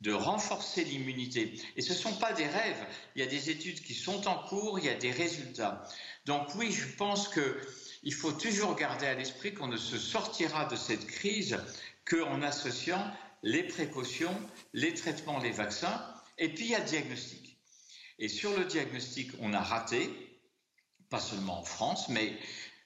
de 0.00 0.12
renforcer 0.12 0.84
l'immunité. 0.84 1.54
Et 1.76 1.82
ce 1.82 1.92
ne 1.92 1.98
sont 1.98 2.14
pas 2.14 2.32
des 2.32 2.46
rêves. 2.46 2.86
Il 3.14 3.20
y 3.20 3.24
a 3.24 3.28
des 3.28 3.50
études 3.50 3.80
qui 3.80 3.94
sont 3.94 4.26
en 4.28 4.46
cours, 4.46 4.78
il 4.78 4.84
y 4.84 4.90
a 4.90 4.94
des 4.94 5.10
résultats. 5.10 5.82
Donc 6.26 6.54
oui, 6.56 6.72
je 6.72 6.86
pense 6.96 7.28
qu'il 7.28 8.14
faut 8.14 8.32
toujours 8.32 8.74
garder 8.74 9.06
à 9.06 9.14
l'esprit 9.14 9.54
qu'on 9.54 9.68
ne 9.68 9.76
se 9.76 9.98
sortira 9.98 10.66
de 10.66 10.76
cette 10.76 11.06
crise 11.06 11.58
qu'en 12.04 12.42
associant 12.42 13.02
les 13.42 13.62
précautions, 13.62 14.34
les 14.72 14.94
traitements, 14.94 15.38
les 15.38 15.52
vaccins, 15.52 16.02
et 16.38 16.48
puis 16.48 16.64
il 16.64 16.70
y 16.70 16.74
a 16.74 16.80
le 16.80 16.86
diagnostic. 16.86 17.43
Et 18.18 18.28
sur 18.28 18.56
le 18.56 18.64
diagnostic, 18.64 19.30
on 19.40 19.52
a 19.52 19.60
raté, 19.60 20.08
pas 21.10 21.20
seulement 21.20 21.60
en 21.60 21.64
France, 21.64 22.08
mais 22.08 22.38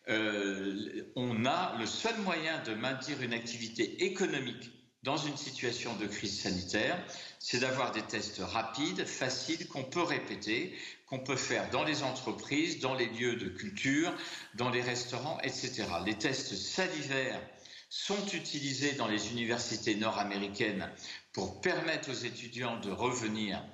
euh, 0.09 1.11
on 1.17 1.45
a 1.45 1.77
le 1.79 1.87
seul 1.87 2.17
moyen 2.21 2.63
de 2.63 2.75
maintenir 2.75 3.21
une 3.23 3.35
activité 3.35 4.05
économique 4.05 4.71
dans 5.03 5.17
une 5.17 5.37
situation 5.37 5.95
de 5.97 6.07
crise 6.07 6.41
sanitaire, 6.41 6.99
c'est 7.39 7.61
d'avoir 7.61 7.93
des 7.93 8.03
tests 8.03 8.41
rapides, 8.41 9.05
faciles, 9.05 9.69
qu'on 9.69 9.85
peut 9.85 10.03
répéter, 10.03 10.77
qu'on 11.07 11.21
peut 11.21 11.37
faire 11.37 11.71
dans 11.71 11.85
les 11.85 12.03
entreprises, 12.03 12.81
dans 12.81 12.95
les 12.95 13.07
lieux 13.07 13.37
de 13.37 13.49
culture, 13.49 14.13
dans 14.55 14.71
les 14.71 14.83
restaurants, 14.83 15.39
etc. 15.41 15.85
Les 16.05 16.19
tests 16.19 16.55
salivaires 16.55 17.41
sont 17.89 18.27
utilisés 18.35 18.93
dans 18.93 19.09
les 19.09 19.31
universités 19.31 19.95
nord-américaines 19.95 20.91
pour 21.33 21.61
permettre 21.61 22.11
aux 22.11 22.25
étudiants 22.25 22.81
de 22.81 22.91
revenir 22.91 23.65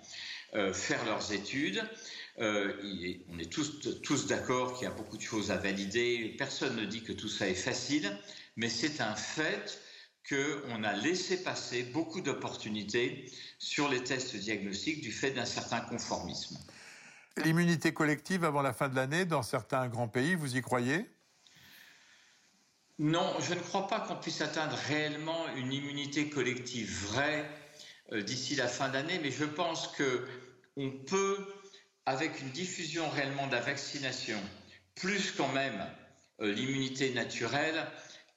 faire 0.73 1.05
leurs 1.05 1.33
études. 1.33 1.83
Euh, 2.41 2.73
on 3.29 3.39
est 3.39 3.53
tous, 3.53 4.01
tous 4.03 4.27
d'accord 4.27 4.75
qu'il 4.75 4.89
y 4.89 4.91
a 4.91 4.95
beaucoup 4.95 5.17
de 5.17 5.23
choses 5.23 5.51
à 5.51 5.57
valider. 5.57 6.35
Personne 6.37 6.77
ne 6.77 6.85
dit 6.85 7.03
que 7.03 7.13
tout 7.13 7.29
ça 7.29 7.49
est 7.49 7.55
facile, 7.55 8.17
mais 8.57 8.69
c'est 8.69 9.01
un 9.01 9.15
fait 9.15 9.81
qu'on 10.29 10.83
a 10.83 10.93
laissé 10.95 11.43
passer 11.43 11.85
beaucoup 11.85 12.21
d'opportunités 12.21 13.31
sur 13.59 13.89
les 13.89 14.03
tests 14.03 14.37
diagnostiques 14.37 15.03
du 15.03 15.13
fait 15.13 15.31
d'un 15.31 15.45
certain 15.45 15.81
conformisme. 15.81 16.59
L'immunité 17.45 17.93
collective 17.93 18.45
avant 18.45 18.63
la 18.63 18.73
fin 18.73 18.89
de 18.89 18.97
l'année 18.97 19.27
dans 19.27 19.43
certains 19.43 19.87
grands 19.89 20.09
pays, 20.09 20.35
vous 20.35 20.57
y 20.57 20.63
croyez? 20.63 21.11
Non, 22.99 23.35
je 23.41 23.55
ne 23.55 23.61
crois 23.61 23.89
pas 23.89 24.01
qu'on 24.01 24.17
puisse 24.17 24.41
atteindre 24.41 24.77
réellement 24.89 25.49
une 25.57 25.73
immunité 25.73 26.31
collective 26.31 27.07
vraie 27.09 27.45
euh, 27.45 27.64
d'ici 28.13 28.55
la 28.55 28.69
fin 28.69 28.89
d'année, 28.89 29.19
mais 29.23 29.31
je 29.31 29.45
pense 29.45 29.89
que 29.89 30.27
on 30.77 30.91
peut, 30.91 31.39
avec 32.07 32.41
une 32.41 32.51
diffusion 32.51 33.09
réellement 33.11 33.47
de 33.47 33.53
la 33.53 33.61
vaccination, 33.61 34.39
plus 34.95 35.33
quand 35.33 35.49
même 35.49 35.87
euh, 36.41 36.53
l'immunité 36.53 37.13
naturelle, 37.13 37.87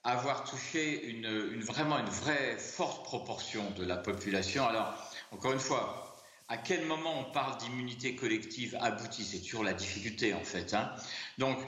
avoir 0.04 0.44
touché 0.44 1.04
une, 1.06 1.60
vraiment 1.60 1.98
une 1.98 2.08
vraie 2.08 2.56
forte 2.56 3.04
proportion 3.04 3.68
de 3.72 3.84
la 3.84 3.96
population. 3.96 4.66
Alors, 4.66 4.94
encore 5.32 5.52
une 5.52 5.58
fois, 5.58 6.16
à 6.48 6.56
quel 6.56 6.86
moment 6.86 7.20
on 7.20 7.32
parle 7.32 7.58
d'immunité 7.58 8.14
collective 8.14 8.76
aboutie? 8.80 9.24
C'est 9.24 9.40
toujours 9.40 9.64
la 9.64 9.74
difficulté 9.74 10.32
en 10.32 10.44
fait. 10.44 10.72
Hein. 10.72 10.90
Donc, 11.36 11.58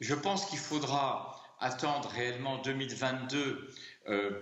je 0.00 0.14
pense 0.14 0.46
qu'il 0.46 0.58
faudra 0.58 1.42
attendre 1.58 2.08
réellement 2.08 2.58
2022 2.58 3.38
euh, 3.38 3.74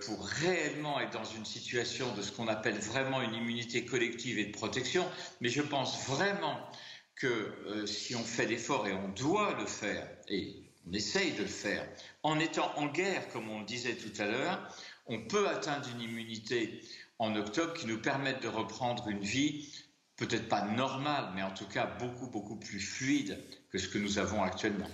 pour 0.01 0.25
réellement 0.25 0.99
être 0.99 1.11
dans 1.11 1.25
une 1.25 1.45
situation 1.45 2.13
de 2.15 2.21
ce 2.21 2.31
qu'on 2.31 2.47
appelle 2.47 2.79
vraiment 2.79 3.21
une 3.21 3.33
immunité 3.33 3.85
collective 3.85 4.39
et 4.39 4.45
de 4.45 4.51
protection. 4.51 5.05
Mais 5.41 5.49
je 5.49 5.61
pense 5.61 6.07
vraiment 6.07 6.57
que 7.19 7.27
euh, 7.27 7.85
si 7.85 8.15
on 8.15 8.23
fait 8.23 8.45
l'effort 8.45 8.87
et 8.87 8.93
on 8.93 9.09
doit 9.09 9.55
le 9.59 9.65
faire, 9.65 10.07
et 10.29 10.55
on 10.87 10.93
essaye 10.93 11.33
de 11.33 11.41
le 11.41 11.47
faire, 11.47 11.85
en 12.23 12.39
étant 12.39 12.71
en 12.77 12.87
guerre, 12.87 13.27
comme 13.29 13.49
on 13.49 13.59
le 13.59 13.65
disait 13.65 13.95
tout 13.95 14.21
à 14.21 14.25
l'heure, 14.25 14.75
on 15.05 15.21
peut 15.27 15.47
atteindre 15.49 15.87
une 15.93 16.01
immunité 16.01 16.81
en 17.19 17.35
octobre 17.35 17.73
qui 17.73 17.87
nous 17.87 18.01
permette 18.01 18.41
de 18.41 18.47
reprendre 18.47 19.09
une 19.09 19.19
vie 19.19 19.69
peut-être 20.15 20.47
pas 20.47 20.63
normale, 20.63 21.31
mais 21.35 21.43
en 21.43 21.53
tout 21.53 21.67
cas 21.67 21.85
beaucoup, 21.99 22.27
beaucoup 22.27 22.55
plus 22.55 22.79
fluide 22.79 23.43
que 23.69 23.77
ce 23.77 23.89
que 23.89 23.97
nous 23.97 24.17
avons 24.17 24.41
actuellement 24.41 24.89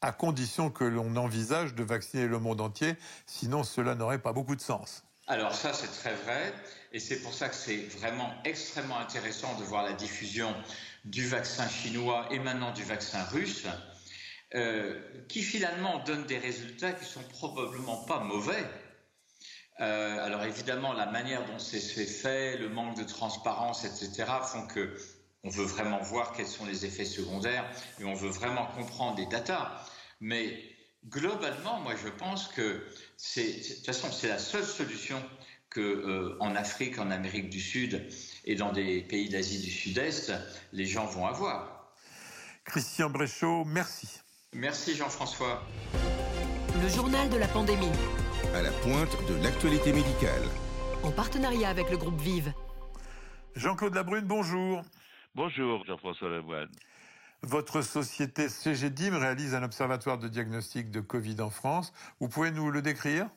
à 0.00 0.12
condition 0.12 0.70
que 0.70 0.84
l'on 0.84 1.16
envisage 1.16 1.74
de 1.74 1.82
vacciner 1.82 2.26
le 2.26 2.38
monde 2.38 2.60
entier, 2.60 2.94
sinon 3.26 3.64
cela 3.64 3.94
n'aurait 3.94 4.20
pas 4.20 4.32
beaucoup 4.32 4.56
de 4.56 4.60
sens. 4.60 5.04
Alors 5.26 5.54
ça, 5.54 5.74
c'est 5.74 5.88
très 5.88 6.14
vrai, 6.14 6.54
et 6.92 7.00
c'est 7.00 7.20
pour 7.20 7.34
ça 7.34 7.48
que 7.50 7.54
c'est 7.54 7.86
vraiment 7.98 8.32
extrêmement 8.44 8.98
intéressant 8.98 9.58
de 9.58 9.64
voir 9.64 9.84
la 9.84 9.92
diffusion 9.92 10.54
du 11.04 11.26
vaccin 11.26 11.68
chinois 11.68 12.26
et 12.30 12.38
maintenant 12.38 12.72
du 12.72 12.82
vaccin 12.82 13.22
russe, 13.24 13.66
euh, 14.54 14.98
qui 15.28 15.42
finalement 15.42 15.98
donnent 16.04 16.24
des 16.24 16.38
résultats 16.38 16.92
qui 16.92 17.04
sont 17.04 17.22
probablement 17.24 18.04
pas 18.04 18.20
mauvais. 18.20 18.64
Euh, 19.80 20.24
alors 20.24 20.44
évidemment, 20.44 20.94
la 20.94 21.06
manière 21.06 21.44
dont 21.44 21.58
c'est 21.58 21.80
fait, 21.80 22.56
le 22.56 22.70
manque 22.70 22.96
de 22.96 23.04
transparence, 23.04 23.84
etc., 23.84 24.24
font 24.42 24.66
que 24.66 24.96
on 25.44 25.50
veut 25.50 25.64
vraiment 25.64 26.00
voir 26.02 26.32
quels 26.32 26.46
sont 26.46 26.66
les 26.66 26.84
effets 26.84 27.04
secondaires 27.04 27.64
et 28.00 28.04
on 28.04 28.14
veut 28.14 28.30
vraiment 28.30 28.66
comprendre 28.66 29.18
les 29.18 29.26
datas. 29.26 29.84
Mais 30.20 30.58
globalement, 31.06 31.80
moi, 31.80 31.94
je 32.02 32.08
pense 32.08 32.48
que 32.48 32.84
c'est, 33.16 33.52
de 33.52 33.74
toute 33.74 33.86
façon, 33.86 34.10
c'est 34.10 34.28
la 34.28 34.38
seule 34.38 34.64
solution 34.64 35.22
que 35.70 35.80
euh, 35.80 36.36
en 36.40 36.56
Afrique, 36.56 36.98
en 36.98 37.10
Amérique 37.10 37.50
du 37.50 37.60
Sud 37.60 38.08
et 38.44 38.54
dans 38.54 38.72
des 38.72 39.02
pays 39.02 39.28
d'Asie 39.28 39.60
du 39.60 39.70
Sud-Est, 39.70 40.32
les 40.72 40.86
gens 40.86 41.06
vont 41.06 41.26
avoir. 41.26 41.92
Christian 42.64 43.10
Bréchot, 43.10 43.64
merci. 43.64 44.08
Merci 44.52 44.96
Jean-François. 44.96 45.62
Le 46.82 46.88
journal 46.88 47.28
de 47.28 47.36
la 47.36 47.48
pandémie. 47.48 47.90
À 48.54 48.62
la 48.62 48.70
pointe 48.70 49.16
de 49.28 49.42
l'actualité 49.42 49.92
médicale. 49.92 50.42
En 51.02 51.10
partenariat 51.10 51.68
avec 51.68 51.90
le 51.90 51.96
groupe 51.96 52.20
Vive. 52.20 52.52
Jean-Claude 53.54 53.94
Labrune, 53.94 54.24
bonjour. 54.24 54.82
Bonjour 55.34 55.84
Jean-François 55.84 56.30
Lemoine. 56.30 56.70
Votre 57.42 57.82
société 57.82 58.48
CGDIM 58.48 59.16
réalise 59.16 59.54
un 59.54 59.62
observatoire 59.62 60.18
de 60.18 60.26
diagnostic 60.26 60.90
de 60.90 61.00
Covid 61.00 61.40
en 61.40 61.50
France. 61.50 61.92
Vous 62.18 62.28
pouvez 62.28 62.50
nous 62.50 62.70
le 62.70 62.82
décrire? 62.82 63.28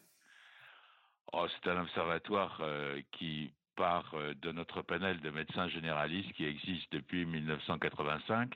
Oh, 1.33 1.45
C'est 1.47 1.69
un 1.69 1.81
observatoire 1.81 2.57
euh, 2.61 2.99
qui 3.11 3.53
part 3.75 4.11
euh, 4.15 4.33
de 4.41 4.51
notre 4.51 4.81
panel 4.81 5.19
de 5.21 5.29
médecins 5.29 5.67
généralistes 5.67 6.31
qui 6.33 6.45
existe 6.45 6.91
depuis 6.91 7.25
1985. 7.25 8.53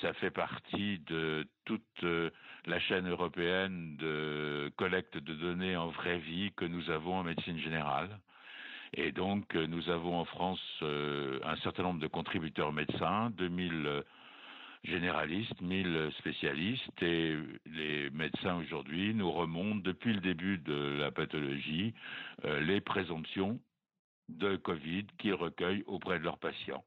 Ça 0.00 0.12
fait 0.14 0.30
partie 0.30 1.00
de 1.00 1.48
toute 1.64 1.82
euh, 2.04 2.30
la 2.66 2.78
chaîne 2.78 3.08
européenne 3.08 3.96
de 3.96 4.70
collecte 4.76 5.16
de 5.16 5.34
données 5.34 5.76
en 5.76 5.88
vraie 5.88 6.18
vie 6.18 6.52
que 6.56 6.64
nous 6.64 6.90
avons 6.90 7.16
en 7.16 7.24
médecine 7.24 7.58
générale. 7.58 8.20
Et 8.94 9.12
donc, 9.12 9.54
nous 9.54 9.90
avons 9.90 10.18
en 10.18 10.24
France 10.24 10.60
un 10.82 11.56
certain 11.62 11.82
nombre 11.82 12.00
de 12.00 12.06
contributeurs 12.06 12.72
médecins, 12.72 13.30
2000 13.36 14.04
généralistes, 14.84 15.60
1000 15.60 16.10
spécialistes 16.18 17.02
et 17.02 17.36
les 17.66 18.10
médecins 18.10 18.56
aujourd'hui 18.56 19.14
nous 19.14 19.30
remontent 19.30 19.80
depuis 19.82 20.12
le 20.12 20.20
début 20.20 20.58
de 20.58 20.96
la 20.98 21.10
pathologie 21.10 21.94
euh, 22.44 22.60
les 22.60 22.80
présomptions 22.80 23.60
de 24.28 24.56
Covid 24.56 25.06
qu'ils 25.18 25.34
recueillent 25.34 25.84
auprès 25.86 26.18
de 26.18 26.24
leurs 26.24 26.38
patients. 26.38 26.84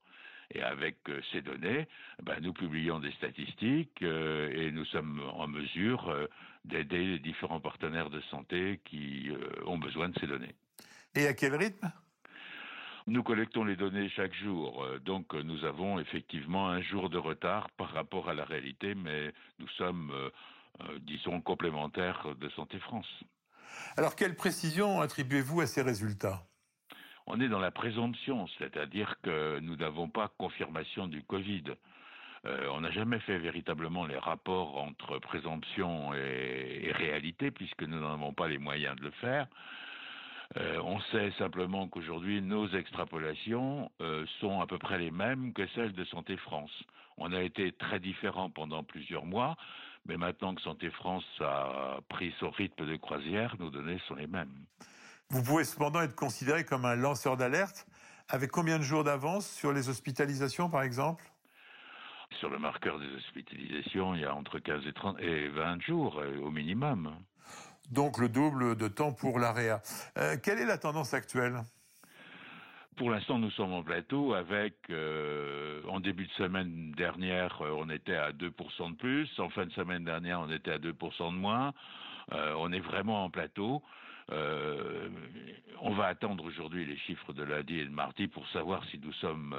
Et 0.53 0.61
avec 0.61 0.97
euh, 1.09 1.21
ces 1.31 1.41
données, 1.41 1.87
ben, 2.23 2.39
nous 2.41 2.53
publions 2.53 2.99
des 2.99 3.11
statistiques 3.13 4.01
euh, 4.03 4.49
et 4.53 4.71
nous 4.71 4.85
sommes 4.85 5.21
en 5.33 5.47
mesure 5.47 6.13
d'aider 6.65 7.05
les 7.05 7.19
différents 7.19 7.59
partenaires 7.61 8.09
de 8.09 8.21
santé 8.29 8.79
qui 8.85 9.29
ont 9.65 9.79
besoin 9.79 10.09
de 10.09 10.19
ces 10.19 10.27
données. 10.27 10.53
Et 11.13 11.27
à 11.27 11.33
quel 11.33 11.55
rythme? 11.55 11.91
Nous 13.07 13.23
collectons 13.23 13.65
les 13.65 13.75
données 13.75 14.09
chaque 14.09 14.33
jour, 14.33 14.83
euh, 14.83 14.99
donc 14.99 15.33
euh, 15.33 15.41
nous 15.43 15.65
avons 15.65 15.99
effectivement 15.99 16.69
un 16.69 16.81
jour 16.81 17.09
de 17.09 17.17
retard 17.17 17.69
par 17.71 17.89
rapport 17.91 18.29
à 18.29 18.33
la 18.33 18.45
réalité, 18.45 18.95
mais 18.95 19.33
nous 19.59 19.67
sommes, 19.69 20.11
euh, 20.13 20.99
disons, 20.99 21.41
complémentaires 21.41 22.27
de 22.39 22.49
Santé 22.49 22.79
France. 22.79 23.09
Alors, 23.97 24.15
quelle 24.15 24.35
précision 24.35 25.01
attribuez-vous 25.01 25.61
à 25.61 25.67
ces 25.67 25.81
résultats? 25.81 26.43
On 27.25 27.41
est 27.41 27.49
dans 27.49 27.59
la 27.59 27.71
présomption, 27.71 28.47
c'est-à-dire 28.59 29.15
que 29.21 29.59
nous 29.59 29.75
n'avons 29.75 30.07
pas 30.07 30.31
confirmation 30.37 31.07
du 31.07 31.23
Covid. 31.23 31.63
on 32.43 32.81
n'a 32.81 32.91
jamais 32.91 33.19
fait 33.19 33.37
véritablement 33.37 34.05
les 34.05 34.17
rapports 34.17 34.77
entre 34.77 35.19
présomption 35.19 36.13
et 36.13 36.91
réalité, 36.93 37.51
puisque 37.51 37.83
nous 37.83 37.99
n'en 37.99 38.13
avons 38.13 38.33
pas 38.33 38.47
les 38.47 38.57
moyens 38.57 38.95
de 38.95 39.03
le 39.03 39.11
faire. 39.11 39.47
Euh, 40.57 40.81
on 40.83 40.99
sait 41.11 41.31
simplement 41.37 41.87
qu'aujourd'hui, 41.87 42.41
nos 42.41 42.67
extrapolations 42.69 43.89
euh, 44.01 44.25
sont 44.41 44.59
à 44.59 44.67
peu 44.67 44.77
près 44.77 44.97
les 44.97 45.11
mêmes 45.11 45.53
que 45.53 45.65
celles 45.75 45.93
de 45.93 46.03
Santé 46.05 46.35
France. 46.37 46.71
On 47.17 47.31
a 47.31 47.41
été 47.41 47.71
très 47.71 47.99
différents 47.99 48.49
pendant 48.49 48.83
plusieurs 48.83 49.25
mois, 49.25 49.55
mais 50.05 50.17
maintenant 50.17 50.53
que 50.53 50.61
Santé 50.61 50.89
France 50.91 51.23
a 51.39 51.99
pris 52.09 52.33
son 52.39 52.49
rythme 52.49 52.85
de 52.85 52.95
croisière, 52.97 53.55
nos 53.59 53.69
données 53.69 54.01
sont 54.07 54.15
les 54.15 54.27
mêmes. 54.27 54.65
Vous 55.29 55.43
pouvez 55.43 55.63
cependant 55.63 56.01
être 56.01 56.15
considéré 56.15 56.65
comme 56.65 56.83
un 56.83 56.95
lanceur 56.95 57.37
d'alerte 57.37 57.87
avec 58.27 58.51
combien 58.51 58.77
de 58.77 58.83
jours 58.83 59.05
d'avance 59.05 59.49
sur 59.49 59.71
les 59.71 59.87
hospitalisations, 59.87 60.69
par 60.69 60.83
exemple? 60.83 61.23
Sur 62.39 62.49
le 62.49 62.59
marqueur 62.59 62.99
des 62.99 63.07
hospitalisations, 63.15 64.15
il 64.15 64.21
y 64.21 64.25
a 64.25 64.33
entre 64.33 64.59
15 64.59 64.85
et, 64.87 64.93
30 64.93 65.19
et 65.21 65.47
20 65.49 65.81
jours 65.81 66.19
euh, 66.19 66.39
au 66.39 66.51
minimum 66.51 67.13
donc 67.89 68.17
le 68.17 68.29
double 68.29 68.75
de 68.75 68.87
temps 68.87 69.13
pour 69.13 69.39
l'AREA. 69.39 69.81
Euh, 70.17 70.37
quelle 70.41 70.59
est 70.59 70.65
la 70.65 70.77
tendance 70.77 71.13
actuelle? 71.13 71.61
Pour 72.97 73.09
l'instant, 73.09 73.39
nous 73.39 73.51
sommes 73.51 73.73
en 73.73 73.83
plateau 73.83 74.33
avec, 74.33 74.75
euh, 74.89 75.81
en 75.89 75.99
début 75.99 76.27
de 76.27 76.31
semaine 76.33 76.91
dernière, 76.91 77.61
euh, 77.61 77.71
on 77.75 77.89
était 77.89 78.15
à 78.15 78.31
2% 78.31 78.91
de 78.91 78.95
plus. 78.95 79.39
En 79.39 79.49
fin 79.49 79.65
de 79.65 79.71
semaine 79.71 80.03
dernière, 80.03 80.41
on 80.41 80.51
était 80.51 80.71
à 80.71 80.77
2% 80.77 81.31
de 81.31 81.37
moins. 81.37 81.73
on 82.31 82.71
est 82.71 82.79
vraiment 82.79 83.25
en 83.25 83.29
plateau. 83.29 83.81
on 84.29 85.93
va 85.95 86.05
attendre 86.05 86.45
aujourd'hui 86.45 86.85
les 86.85 86.97
chiffres 86.97 87.33
de 87.33 87.43
lundi 87.43 87.79
et 87.79 87.85
de 87.85 87.89
mardi 87.89 88.27
pour 88.27 88.47
savoir 88.49 88.85
si 88.85 88.99
nous 88.99 89.13
sommes, 89.13 89.55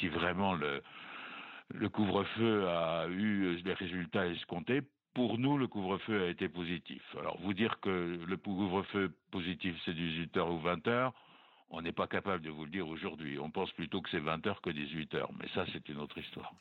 si, 0.00 0.08
vraiment 0.08 0.54
le 0.54 1.88
couvre-feu 1.88 2.68
a 2.68 3.06
eu 3.08 3.56
les 3.64 3.72
résultats 3.72 4.26
escomptés 4.26 4.82
pour 5.14 5.38
nous, 5.38 5.58
le 5.58 5.66
couvre-feu 5.66 6.24
a 6.24 6.28
été 6.28 6.48
positif. 6.48 7.02
Alors, 7.18 7.38
vous 7.40 7.52
dire 7.52 7.78
que 7.80 8.18
le 8.26 8.36
couvre-feu 8.36 9.12
positif, 9.30 9.76
c'est 9.84 9.92
18h 9.92 10.40
ou 10.48 10.60
20h, 10.60 11.12
on 11.70 11.82
n'est 11.82 11.92
pas 11.92 12.06
capable 12.06 12.44
de 12.44 12.50
vous 12.50 12.64
le 12.64 12.70
dire 12.70 12.88
aujourd'hui. 12.88 13.38
On 13.38 13.50
pense 13.50 13.70
plutôt 13.72 14.00
que 14.00 14.10
c'est 14.10 14.20
20h 14.20 14.60
que 14.60 14.70
18h. 14.70 15.26
Mais 15.40 15.48
ça, 15.54 15.64
c'est 15.72 15.88
une 15.88 15.98
autre 15.98 16.18
histoire. 16.18 16.52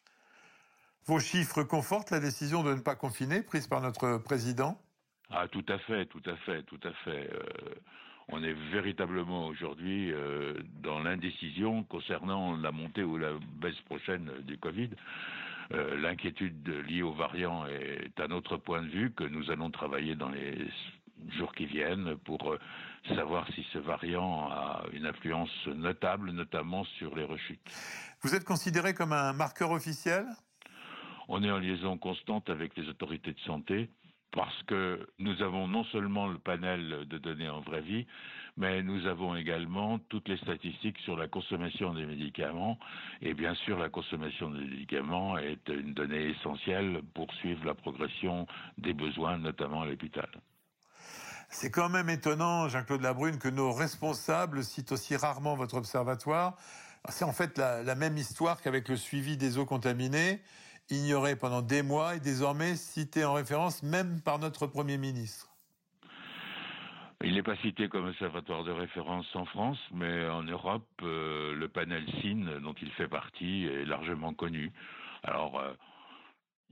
Vos 1.06 1.20
chiffres 1.20 1.64
confortent 1.64 2.12
la 2.12 2.20
décision 2.20 2.64
de 2.64 2.74
ne 2.74 2.82
pas 2.82 2.96
confiner 2.96 3.42
prise 3.42 3.68
par 3.68 3.82
notre 3.82 4.18
président? 4.18 4.80
Ah, 5.32 5.48
tout 5.48 5.66
à 5.68 5.78
fait, 5.80 6.06
tout 6.08 6.22
à 6.26 6.36
fait, 6.38 6.64
tout 6.64 6.80
à 6.84 6.92
fait. 7.04 7.32
Euh, 7.34 7.44
on 8.32 8.44
est 8.44 8.54
véritablement 8.72 9.48
aujourd'hui 9.48 10.14
dans 10.84 11.00
l'indécision 11.00 11.84
concernant 11.84 12.56
la 12.56 12.72
montée 12.72 13.04
ou 13.04 13.18
la 13.18 13.32
baisse 13.60 13.80
prochaine 13.86 14.32
du 14.42 14.58
Covid. 14.60 14.90
L'inquiétude 15.72 16.68
liée 16.88 17.04
aux 17.04 17.14
variants 17.14 17.68
est 17.68 18.20
un 18.20 18.32
autre 18.32 18.58
point 18.58 18.82
de 18.82 18.88
vue 18.88 19.12
que 19.12 19.24
nous 19.24 19.52
allons 19.52 19.70
travailler 19.70 20.16
dans 20.16 20.30
les 20.30 20.68
jours 21.38 21.54
qui 21.54 21.66
viennent 21.68 22.18
pour 22.18 22.56
savoir 23.08 23.48
si 23.54 23.64
ce 23.72 23.78
variant 23.78 24.50
a 24.50 24.84
une 24.94 25.06
influence 25.06 25.68
notable, 25.68 26.32
notamment 26.32 26.86
sur 26.98 27.16
les 27.16 27.24
rechutes. 27.24 27.62
Vous 28.22 28.34
êtes 28.34 28.46
considéré 28.46 28.96
comme 28.96 29.14
un 29.14 29.34
marqueur 29.34 29.70
officiel? 29.72 30.26
On 31.28 31.44
est 31.44 31.52
en 31.52 31.60
liaison 31.60 31.98
constante 32.00 32.50
avec 32.50 32.76
les 32.76 32.88
autorités 32.90 33.34
de 33.34 33.40
santé 33.42 33.92
parce 34.32 34.64
que 34.64 35.08
nous 35.18 35.42
avons 35.42 35.68
non 35.68 35.84
seulement 35.86 36.28
le 36.28 36.38
panel 36.38 37.08
de 37.08 37.18
données 37.18 37.50
en 37.50 37.62
vraie 37.62 37.82
vie, 37.82 38.06
mais 38.58 38.84
nous 38.84 39.08
avons 39.08 39.36
également 39.36 40.00
toutes 40.10 40.28
les 40.28 40.38
statistiques 40.38 40.98
sur 41.00 41.16
la 41.16 41.28
consommation 41.28 41.94
des 41.94 42.06
médicaments. 42.06 42.78
Et 43.22 43.34
bien 43.34 43.56
sûr, 43.56 43.80
la 43.80 43.90
consommation 43.90 44.50
des 44.50 44.60
médicaments 44.60 45.38
est 45.38 45.68
une 45.70 45.94
donnée 45.94 46.30
essentielle 46.30 47.02
pour 47.14 47.34
suivre 47.36 47.66
la 47.66 47.74
progression 47.74 48.46
des 48.78 48.94
besoins, 48.94 49.38
notamment 49.38 49.84
à 49.84 49.86
l'hôpital. 49.86 50.30
C'est 51.50 51.72
quand 51.72 51.90
même 51.90 52.10
étonnant, 52.10 52.70
Jean-Claude 52.70 53.02
Labrune, 53.02 53.40
que 53.40 53.50
nos 53.50 53.72
responsables 53.72 54.64
citent 54.64 54.92
aussi 54.92 55.16
rarement 55.16 55.56
votre 55.56 55.76
observatoire. 55.76 56.56
C'est 57.08 57.26
en 57.26 57.32
fait 57.32 57.58
la, 57.58 57.96
même 57.96 58.18
histoire 58.18 58.62
qu'avec 58.62 58.88
le 58.88 58.98
suivi 58.98 59.36
des 59.36 59.58
eaux 59.58 59.66
contaminées, 59.66 60.42
ignoré 60.92 61.36
pendant 61.36 61.62
des 61.62 61.84
mois 61.84 62.16
et 62.16 62.20
désormais 62.20 62.76
cité 62.76 63.26
en 63.26 63.34
référence 63.34 63.84
même 63.84 64.22
par 64.22 64.40
notre 64.40 64.68
Premier 64.68 64.98
ministre. 64.98 65.50
Il 67.22 67.34
n'est 67.34 67.44
pas 67.44 67.58
cité 67.58 67.90
comme 67.90 68.08
observatoire 68.08 68.64
de 68.64 68.72
référence 68.72 69.28
en 69.36 69.44
France, 69.46 69.78
mais 69.94 70.26
en 70.30 70.44
Europe, 70.44 70.88
euh, 71.04 71.54
le 71.54 71.68
panel 71.68 72.06
SIN, 72.22 72.62
dont 72.62 72.76
il 72.82 72.90
fait 72.92 73.10
partie, 73.10 73.66
est 73.66 73.84
largement 73.84 74.34
connu. 74.34 74.72
Alors, 75.24 75.60
euh, 75.60 75.74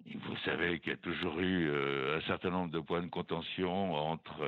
vous 0.06 0.38
savez 0.46 0.80
qu'il 0.80 0.92
y 0.92 0.96
a 0.96 0.98
toujours 0.98 1.38
eu 1.42 1.68
euh, 1.70 2.18
un 2.18 2.22
certain 2.28 2.52
nombre 2.52 2.72
de 2.72 2.80
points 2.80 3.02
de 3.02 3.10
contention 3.10 3.94
entre 3.94 4.42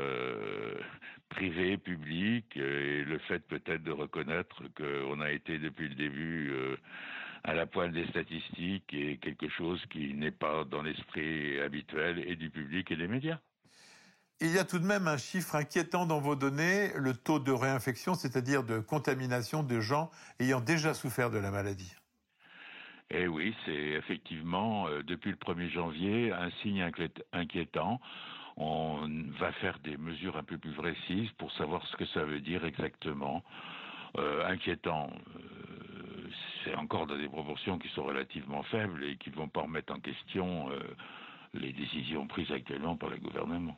privé 1.27 1.77
public, 1.77 2.45
et 2.55 3.03
le 3.03 3.19
fait 3.27 3.45
peut-être 3.45 3.83
de 3.83 3.91
reconnaître 3.91 4.63
qu'on 4.77 5.19
a 5.19 5.31
été 5.31 5.59
depuis 5.59 5.89
le 5.89 5.95
début 5.95 6.53
à 7.43 7.53
la 7.53 7.65
pointe 7.65 7.91
des 7.93 8.07
statistiques 8.07 8.93
et 8.93 9.17
quelque 9.17 9.49
chose 9.49 9.81
qui 9.89 10.13
n'est 10.13 10.31
pas 10.31 10.63
dans 10.65 10.81
l'esprit 10.81 11.59
habituel 11.59 12.19
et 12.27 12.35
du 12.35 12.49
public 12.49 12.91
et 12.91 12.95
des 12.95 13.07
médias. 13.07 13.39
Il 14.41 14.51
y 14.51 14.57
a 14.57 14.63
tout 14.63 14.79
de 14.79 14.85
même 14.85 15.07
un 15.07 15.17
chiffre 15.17 15.55
inquiétant 15.55 16.05
dans 16.05 16.21
vos 16.21 16.35
données, 16.35 16.91
le 16.95 17.13
taux 17.13 17.39
de 17.39 17.51
réinfection, 17.51 18.13
c'est-à-dire 18.13 18.63
de 18.63 18.79
contamination 18.79 19.63
de 19.63 19.81
gens 19.81 20.09
ayant 20.39 20.61
déjà 20.61 20.93
souffert 20.93 21.29
de 21.29 21.37
la 21.37 21.51
maladie. 21.51 21.93
Eh 23.11 23.27
oui, 23.27 23.55
c'est 23.65 23.71
effectivement, 23.71 24.87
euh, 24.87 25.01
depuis 25.03 25.31
le 25.31 25.37
1er 25.37 25.69
janvier, 25.71 26.31
un 26.31 26.51
signe 26.61 26.89
inquiétant. 27.33 27.99
On 28.55 29.07
va 29.39 29.51
faire 29.53 29.79
des 29.79 29.97
mesures 29.97 30.37
un 30.37 30.43
peu 30.43 30.57
plus 30.57 30.73
précises 30.73 31.29
pour 31.37 31.51
savoir 31.53 31.85
ce 31.87 31.97
que 31.97 32.05
ça 32.07 32.23
veut 32.23 32.39
dire 32.39 32.65
exactement. 32.65 33.43
Euh, 34.17 34.45
inquiétant, 34.47 35.09
euh, 35.35 35.88
c'est 36.69 36.75
encore 36.75 37.07
dans 37.07 37.17
des 37.17 37.27
proportions 37.27 37.79
qui 37.79 37.89
sont 37.89 38.03
relativement 38.03 38.61
faibles 38.63 39.03
et 39.03 39.17
qui 39.17 39.31
ne 39.31 39.35
vont 39.35 39.47
pas 39.47 39.61
remettre 39.61 39.93
en 39.93 39.99
question 39.99 40.69
les 41.53 41.73
décisions 41.73 42.27
prises 42.27 42.51
actuellement 42.51 42.95
par 42.95 43.09
le 43.09 43.17
gouvernement. 43.17 43.77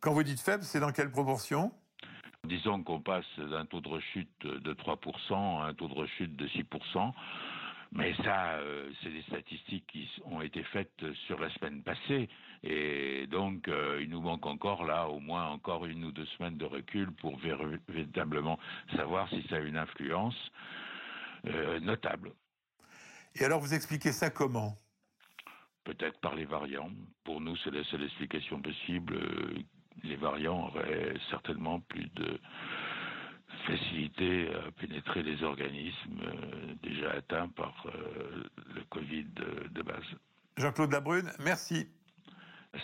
Quand 0.00 0.12
vous 0.12 0.24
dites 0.24 0.40
faible, 0.40 0.64
c'est 0.64 0.80
dans 0.80 0.90
quelle 0.90 1.10
proportion? 1.10 1.70
Disons 2.44 2.82
qu'on 2.82 3.00
passe 3.00 3.38
d'un 3.38 3.64
taux 3.66 3.80
de 3.80 3.88
rechute 3.88 4.44
de 4.44 4.74
3% 4.74 5.62
à 5.62 5.66
un 5.66 5.74
taux 5.74 5.86
de 5.86 5.94
rechute 5.94 6.34
de 6.34 6.48
6%. 6.48 7.12
Mais 7.94 8.14
ça, 8.24 8.54
euh, 8.54 8.90
c'est 9.02 9.10
des 9.10 9.22
statistiques 9.22 9.86
qui 9.86 10.08
ont 10.24 10.40
été 10.40 10.62
faites 10.64 11.04
sur 11.26 11.38
la 11.38 11.50
semaine 11.50 11.82
passée. 11.82 12.28
Et 12.64 13.26
donc, 13.26 13.68
euh, 13.68 14.00
il 14.02 14.08
nous 14.08 14.22
manque 14.22 14.46
encore 14.46 14.84
là, 14.84 15.08
au 15.08 15.20
moins 15.20 15.50
encore 15.50 15.84
une 15.84 16.02
ou 16.06 16.10
deux 16.10 16.24
semaines 16.38 16.56
de 16.56 16.64
recul 16.64 17.12
pour 17.12 17.38
véritablement 17.38 18.58
savoir 18.96 19.28
si 19.28 19.44
ça 19.50 19.56
a 19.56 19.60
une 19.60 19.76
influence 19.76 20.34
euh, 20.34 20.91
notable. 21.80 22.32
Et 23.34 23.44
alors, 23.44 23.60
vous 23.60 23.74
expliquez 23.74 24.12
ça 24.12 24.30
comment? 24.30 24.76
Peut-être 25.84 26.20
par 26.20 26.34
les 26.34 26.44
variants. 26.44 26.90
Pour 27.24 27.40
nous, 27.40 27.56
c'est 27.64 27.70
la 27.70 27.82
seule 27.84 28.04
explication 28.04 28.60
possible. 28.60 29.18
Les 30.04 30.16
variants 30.16 30.68
auraient 30.68 31.14
certainement 31.30 31.80
plus 31.80 32.08
de 32.14 32.38
facilité 33.66 34.48
à 34.54 34.70
pénétrer 34.72 35.22
les 35.22 35.42
organismes 35.42 36.20
euh, 36.22 36.74
déjà 36.82 37.12
atteints 37.12 37.48
par 37.48 37.74
euh, 37.86 38.44
le 38.74 38.82
Covid 38.90 39.26
de, 39.72 39.82
base. 39.82 40.04
Jean-Claude 40.56 40.92
Labrune, 40.92 41.30
merci. 41.40 41.88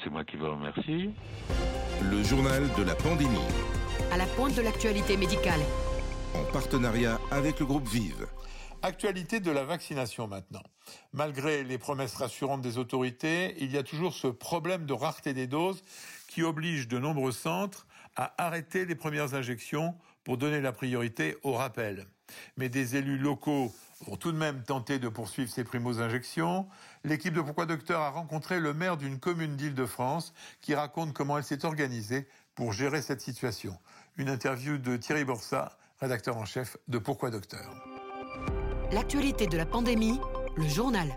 C'est 0.02 0.10
moi 0.10 0.24
qui 0.24 0.36
vous 0.36 0.50
remercie. 0.50 1.10
Le 2.02 2.22
journal 2.22 2.62
de 2.76 2.82
la 2.82 2.94
pandémie. 2.94 3.48
À 4.12 4.18
la 4.18 4.26
pointe 4.26 4.56
de 4.56 4.62
l'actualité 4.62 5.16
médicale. 5.16 5.60
En 6.34 6.44
partenariat 6.52 7.18
avec 7.30 7.60
le 7.60 7.66
groupe 7.66 7.88
Vive. 7.88 8.26
Actualité 8.82 9.40
de 9.40 9.50
la 9.50 9.64
vaccination 9.64 10.26
maintenant. 10.26 10.62
Malgré 11.12 11.64
les 11.64 11.78
promesses 11.78 12.14
rassurantes 12.14 12.60
des 12.60 12.78
autorités, 12.78 13.54
il 13.58 13.72
y 13.72 13.78
a 13.78 13.82
toujours 13.82 14.14
ce 14.14 14.26
problème 14.26 14.84
de 14.84 14.92
rareté 14.92 15.32
des 15.32 15.46
doses 15.46 15.82
qui 16.28 16.42
oblige 16.42 16.86
de 16.88 16.98
nombreux 16.98 17.32
centres 17.32 17.86
à 18.16 18.34
arrêter 18.36 18.84
les 18.84 18.94
premières 18.94 19.34
injections 19.34 19.94
pour 20.24 20.36
donner 20.36 20.60
la 20.60 20.72
priorité 20.72 21.36
au 21.42 21.52
rappel. 21.52 22.06
Mais 22.56 22.68
des 22.68 22.96
élus 22.96 23.18
locaux 23.18 23.72
vont 24.06 24.16
tout 24.16 24.32
de 24.32 24.36
même 24.36 24.62
tenter 24.62 24.98
de 24.98 25.08
poursuivre 25.08 25.50
ces 25.50 25.64
primo-injections. 25.64 26.68
L'équipe 27.04 27.34
de 27.34 27.40
Pourquoi 27.40 27.66
Docteur 27.66 28.00
a 28.00 28.10
rencontré 28.10 28.60
le 28.60 28.74
maire 28.74 28.96
d'une 28.96 29.18
commune 29.18 29.56
d'Île-de-France 29.56 30.34
qui 30.60 30.74
raconte 30.74 31.12
comment 31.14 31.38
elle 31.38 31.44
s'est 31.44 31.64
organisée 31.64 32.28
pour 32.54 32.72
gérer 32.72 33.02
cette 33.02 33.20
situation. 33.20 33.78
Une 34.16 34.28
interview 34.28 34.78
de 34.78 34.96
Thierry 34.96 35.24
Borsa, 35.24 35.78
rédacteur 36.00 36.36
en 36.36 36.44
chef 36.44 36.76
de 36.86 36.98
Pourquoi 36.98 37.30
Docteur. 37.30 37.74
L'actualité 38.92 39.46
de 39.46 39.56
la 39.56 39.66
pandémie, 39.66 40.20
le 40.56 40.68
journal. 40.68 41.08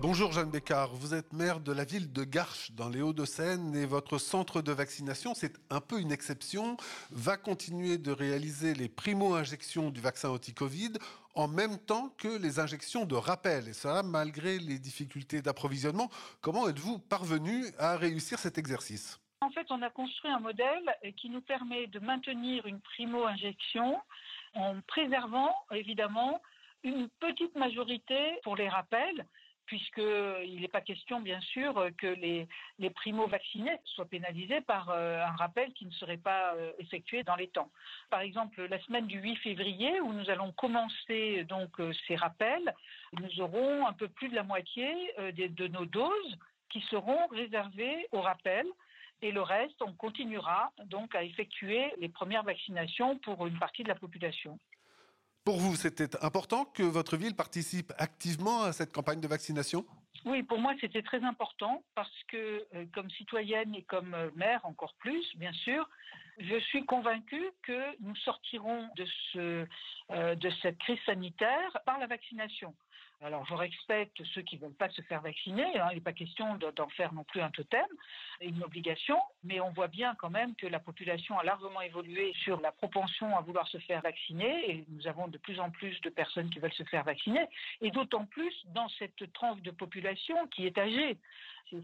Bonjour 0.00 0.32
Jeanne 0.32 0.50
Bécard, 0.50 0.94
vous 0.94 1.14
êtes 1.14 1.32
maire 1.32 1.60
de 1.60 1.72
la 1.72 1.84
ville 1.84 2.12
de 2.12 2.24
Garches 2.24 2.72
dans 2.72 2.88
les 2.88 3.00
Hauts-de-Seine 3.00 3.76
et 3.76 3.86
votre 3.86 4.18
centre 4.18 4.60
de 4.60 4.72
vaccination, 4.72 5.34
c'est 5.34 5.54
un 5.70 5.80
peu 5.80 6.00
une 6.00 6.10
exception, 6.10 6.76
va 7.12 7.36
continuer 7.36 7.96
de 7.96 8.10
réaliser 8.10 8.74
les 8.74 8.88
primo-injections 8.88 9.90
du 9.90 10.00
vaccin 10.00 10.30
anti-Covid 10.30 10.94
en 11.34 11.46
même 11.46 11.78
temps 11.78 12.12
que 12.18 12.28
les 12.28 12.58
injections 12.58 13.04
de 13.04 13.14
rappel, 13.14 13.68
et 13.68 13.72
cela 13.72 14.02
malgré 14.02 14.58
les 14.58 14.78
difficultés 14.78 15.42
d'approvisionnement. 15.42 16.10
Comment 16.40 16.68
êtes-vous 16.68 16.98
parvenu 16.98 17.66
à 17.78 17.96
réussir 17.96 18.38
cet 18.38 18.58
exercice? 18.58 19.18
En 19.44 19.50
fait, 19.50 19.66
on 19.70 19.82
a 19.82 19.90
construit 19.90 20.30
un 20.30 20.40
modèle 20.40 20.96
qui 21.18 21.28
nous 21.28 21.42
permet 21.42 21.86
de 21.86 21.98
maintenir 21.98 22.66
une 22.66 22.80
primo-injection 22.80 24.00
en 24.54 24.80
préservant 24.86 25.54
évidemment 25.72 26.40
une 26.82 27.08
petite 27.20 27.54
majorité 27.54 28.38
pour 28.42 28.56
les 28.56 28.68
rappels 28.68 29.26
puisqu'il 29.66 30.60
n'est 30.60 30.68
pas 30.68 30.80
question, 30.80 31.20
bien 31.20 31.40
sûr, 31.40 31.88
que 31.98 32.06
les, 32.06 32.46
primo-vaccinés 32.90 33.78
soient 33.84 34.04
pénalisés 34.06 34.60
par 34.60 34.90
euh, 34.90 35.22
un 35.24 35.36
rappel 35.36 35.72
qui 35.72 35.86
ne 35.86 35.90
serait 35.92 36.18
pas 36.18 36.54
euh, 36.54 36.72
effectué 36.78 37.22
dans 37.22 37.36
les 37.36 37.48
temps. 37.48 37.70
Par 38.10 38.20
exemple, 38.20 38.62
la 38.62 38.78
semaine 38.80 39.06
du 39.06 39.18
8 39.20 39.36
février, 39.36 40.00
où 40.00 40.12
nous 40.12 40.28
allons 40.30 40.52
commencer 40.52 41.44
donc 41.44 41.80
euh, 41.80 41.92
ces 42.06 42.16
rappels, 42.16 42.74
nous 43.14 43.40
aurons 43.40 43.86
un 43.86 43.92
peu 43.92 44.08
plus 44.08 44.28
de 44.28 44.34
la 44.34 44.42
moitié 44.42 44.86
de, 45.18 45.66
nos 45.68 45.86
doses 45.86 46.38
qui 46.68 46.80
seront 46.90 47.26
réservées 47.28 48.06
au 48.12 48.20
rappel. 48.20 48.66
Et 49.24 49.32
le 49.32 49.40
reste, 49.40 49.80
on 49.80 49.94
continuera 49.94 50.70
donc 50.84 51.14
à 51.14 51.24
effectuer 51.24 51.90
les 51.96 52.10
premières 52.10 52.42
vaccinations 52.42 53.18
pour 53.20 53.46
une 53.46 53.58
partie 53.58 53.82
de 53.82 53.88
la 53.88 53.94
population. 53.94 54.58
Pour 55.46 55.56
vous, 55.56 55.76
c'était 55.76 56.22
important 56.22 56.66
que 56.66 56.82
votre 56.82 57.16
ville 57.16 57.34
participe 57.34 57.90
activement 57.96 58.64
à 58.64 58.72
cette 58.72 58.92
campagne 58.92 59.22
de 59.22 59.26
vaccination? 59.26 59.86
Oui, 60.26 60.42
pour 60.42 60.58
moi, 60.58 60.74
c'était 60.78 61.00
très 61.00 61.24
important 61.24 61.82
parce 61.94 62.22
que, 62.28 62.66
euh, 62.74 62.84
comme 62.92 63.08
citoyenne 63.12 63.74
et 63.74 63.82
comme 63.84 64.12
euh, 64.12 64.30
maire 64.36 64.60
encore 64.66 64.92
plus, 64.98 65.24
bien 65.36 65.54
sûr, 65.54 65.88
je 66.38 66.60
suis 66.60 66.84
convaincue 66.84 67.50
que 67.62 68.02
nous 68.02 68.16
sortirons 68.16 68.90
de, 68.94 69.06
ce, 69.32 69.66
euh, 70.10 70.34
de 70.34 70.50
cette 70.60 70.76
crise 70.80 71.00
sanitaire 71.06 71.78
par 71.86 71.98
la 71.98 72.06
vaccination. 72.06 72.74
Alors, 73.24 73.46
je 73.46 73.54
respecte 73.54 74.22
ceux 74.34 74.42
qui 74.42 74.56
ne 74.56 74.60
veulent 74.60 74.74
pas 74.74 74.90
se 74.90 75.00
faire 75.00 75.22
vacciner. 75.22 75.64
Hein. 75.80 75.88
il 75.92 75.94
n'est 75.94 76.02
pas 76.02 76.12
question 76.12 76.56
d'en 76.56 76.88
faire 76.90 77.14
non 77.14 77.24
plus 77.24 77.40
un 77.40 77.50
totem, 77.50 77.86
une 78.42 78.62
obligation. 78.62 79.18
Mais 79.44 79.60
on 79.60 79.70
voit 79.70 79.88
bien 79.88 80.14
quand 80.16 80.28
même 80.28 80.54
que 80.56 80.66
la 80.66 80.78
population 80.78 81.38
a 81.38 81.42
largement 81.42 81.80
évolué 81.80 82.34
sur 82.34 82.60
la 82.60 82.70
propension 82.70 83.34
à 83.34 83.40
vouloir 83.40 83.66
se 83.68 83.78
faire 83.78 84.02
vacciner. 84.02 84.70
Et 84.70 84.84
nous 84.90 85.06
avons 85.06 85.26
de 85.28 85.38
plus 85.38 85.58
en 85.58 85.70
plus 85.70 85.98
de 86.02 86.10
personnes 86.10 86.50
qui 86.50 86.58
veulent 86.58 86.74
se 86.74 86.82
faire 86.84 87.02
vacciner. 87.02 87.46
Et 87.80 87.90
d'autant 87.90 88.26
plus 88.26 88.54
dans 88.74 88.90
cette 88.98 89.32
tranche 89.32 89.62
de 89.62 89.70
population 89.70 90.46
qui 90.48 90.66
est 90.66 90.76
âgée. 90.76 91.16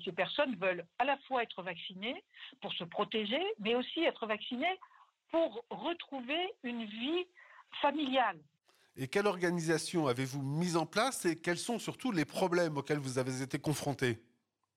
Ces 0.04 0.12
personnes 0.12 0.56
veulent 0.56 0.84
à 0.98 1.04
la 1.06 1.16
fois 1.26 1.42
être 1.42 1.62
vaccinées 1.62 2.22
pour 2.60 2.74
se 2.74 2.84
protéger, 2.84 3.42
mais 3.60 3.74
aussi 3.74 4.04
être 4.04 4.26
vaccinées 4.26 4.78
pour 5.30 5.64
retrouver 5.70 6.52
une 6.64 6.84
vie 6.84 7.24
familiale. 7.80 8.36
Et 8.96 9.08
quelle 9.08 9.26
organisation 9.26 10.08
avez-vous 10.08 10.42
mise 10.42 10.76
en 10.76 10.86
place 10.86 11.24
et 11.24 11.40
quels 11.40 11.58
sont 11.58 11.78
surtout 11.78 12.12
les 12.12 12.24
problèmes 12.24 12.76
auxquels 12.76 12.98
vous 12.98 13.18
avez 13.18 13.42
été 13.42 13.58
confrontés? 13.58 14.18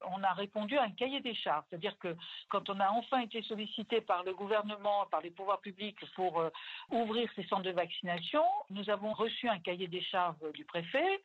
On 0.05 0.21
a 0.21 0.33
répondu 0.33 0.77
à 0.77 0.83
un 0.83 0.91
cahier 0.91 1.21
des 1.21 1.33
charges. 1.33 1.63
C'est-à-dire 1.69 1.97
que 1.97 2.15
quand 2.49 2.69
on 2.69 2.79
a 2.79 2.89
enfin 2.89 3.19
été 3.21 3.41
sollicité 3.43 4.01
par 4.01 4.23
le 4.23 4.33
gouvernement, 4.33 5.05
par 5.09 5.21
les 5.21 5.31
pouvoirs 5.31 5.61
publics 5.61 5.97
pour 6.15 6.39
euh, 6.39 6.49
ouvrir 6.91 7.29
ces 7.35 7.43
centres 7.45 7.63
de 7.63 7.71
vaccination, 7.71 8.43
nous 8.69 8.89
avons 8.89 9.13
reçu 9.13 9.47
un 9.47 9.59
cahier 9.59 9.87
des 9.87 10.03
charges 10.03 10.35
du 10.53 10.65
préfet 10.65 11.21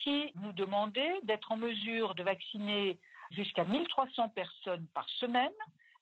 qui 0.00 0.32
nous 0.36 0.52
demandait 0.52 1.20
d'être 1.22 1.50
en 1.52 1.56
mesure 1.56 2.14
de 2.14 2.22
vacciner 2.22 2.98
jusqu'à 3.30 3.64
1300 3.64 4.30
personnes 4.30 4.86
par 4.94 5.08
semaine 5.20 5.52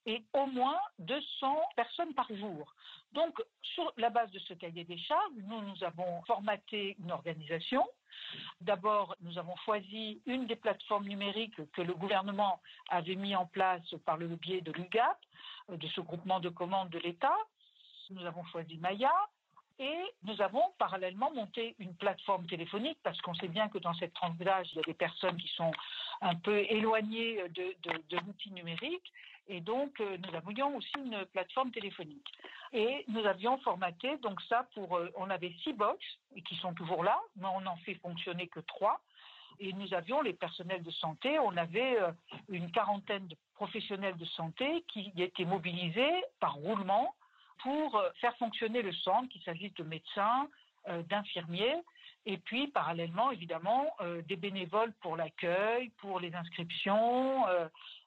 et 0.07 0.25
au 0.33 0.47
moins 0.47 0.79
200 1.01 1.61
personnes 1.75 2.15
par 2.15 2.29
jour. 2.35 2.73
Donc, 3.13 3.41
sur 3.63 3.93
la 3.97 4.09
base 4.09 4.31
de 4.31 4.39
ce 4.39 4.55
cahier 4.55 4.85
des 4.85 4.99
charges, 4.99 5.33
nous, 5.45 5.61
nous 5.63 5.85
avons 5.85 6.23
formaté 6.23 6.97
une 7.01 7.11
organisation. 7.11 7.85
D'abord, 8.61 9.17
nous 9.21 9.37
avons 9.37 9.57
choisi 9.65 10.23
une 10.27 10.47
des 10.47 10.57
plateformes 10.57 11.07
numériques 11.07 11.61
que 11.73 11.83
le 11.83 11.95
gouvernement 11.95 12.61
avait 12.89 13.17
mis 13.17 13.35
en 13.35 13.47
place 13.47 13.95
par 14.05 14.17
le 14.17 14.29
biais 14.29 14.61
de 14.61 14.73
l'UGAP, 14.73 15.19
de 15.69 15.89
ce 15.89 16.01
groupement 16.01 16.41
de 16.41 16.49
commandes 16.49 16.91
de 16.91 16.99
l'État. 16.99 17.37
Nous 18.11 18.25
avons 18.25 18.45
choisi 18.47 18.79
Maya. 18.79 19.13
Et 19.79 19.99
nous 20.23 20.41
avons 20.41 20.63
parallèlement 20.79 21.31
monté 21.33 21.77
une 21.79 21.95
plateforme 21.97 22.47
téléphonique 22.47 22.97
parce 23.03 23.21
qu'on 23.21 23.35
sait 23.35 23.49
bien 23.49 23.69
que 23.69 23.77
dans 23.77 23.93
cette 23.93 24.15
tranche 24.15 24.39
d'âge, 24.39 24.69
il 24.73 24.77
y 24.77 24.79
a 24.79 24.85
des 24.85 24.95
personnes 24.95 25.37
qui 25.37 25.49
sont 25.49 25.71
un 26.23 26.35
peu 26.35 26.61
éloignées 26.71 27.47
de, 27.51 27.77
de 27.83 28.17
l'outil 28.25 28.53
numérique. 28.53 29.13
Et 29.49 29.61
donc, 29.61 30.01
euh, 30.01 30.17
nous 30.19 30.35
avions 30.35 30.77
aussi 30.77 30.93
une 30.99 31.25
plateforme 31.27 31.71
téléphonique. 31.71 32.27
Et 32.73 33.05
nous 33.09 33.25
avions 33.25 33.59
formaté, 33.59 34.17
donc 34.19 34.41
ça, 34.43 34.67
pour, 34.75 34.97
euh, 34.97 35.09
on 35.17 35.31
avait 35.31 35.53
six 35.63 35.73
box, 35.73 36.05
et 36.35 36.43
qui 36.43 36.57
sont 36.57 36.75
toujours 36.75 37.05
là, 37.05 37.19
mais 37.37 37.47
on 37.55 37.61
n'en 37.61 37.77
fait 37.79 37.95
fonctionner 37.95 38.49
que 38.49 38.61
trois. 38.61 39.01
Et 39.61 39.73
nous 39.73 39.95
avions 39.95 40.21
les 40.21 40.33
personnels 40.33 40.83
de 40.83 40.91
santé, 40.91 41.39
on 41.39 41.57
avait 41.57 42.01
euh, 42.01 42.11
une 42.49 42.71
quarantaine 42.73 43.29
de 43.29 43.37
professionnels 43.55 44.17
de 44.17 44.25
santé 44.25 44.85
qui 44.89 45.13
étaient 45.17 45.45
mobilisés 45.45 46.25
par 46.41 46.55
roulement 46.55 47.15
pour 47.63 48.03
faire 48.21 48.37
fonctionner 48.37 48.83
le 48.83 48.93
centre, 48.93 49.29
qu'il 49.31 49.43
s'agisse 49.43 49.73
de 49.75 49.83
médecins, 49.83 50.47
d'infirmiers, 51.09 51.83
et 52.27 52.37
puis 52.37 52.69
parallèlement, 52.69 53.31
évidemment, 53.31 53.97
des 54.29 54.37
bénévoles 54.37 54.93
pour 55.01 55.17
l'accueil, 55.17 55.89
pour 55.97 56.21
les 56.21 56.35
inscriptions, 56.35 57.47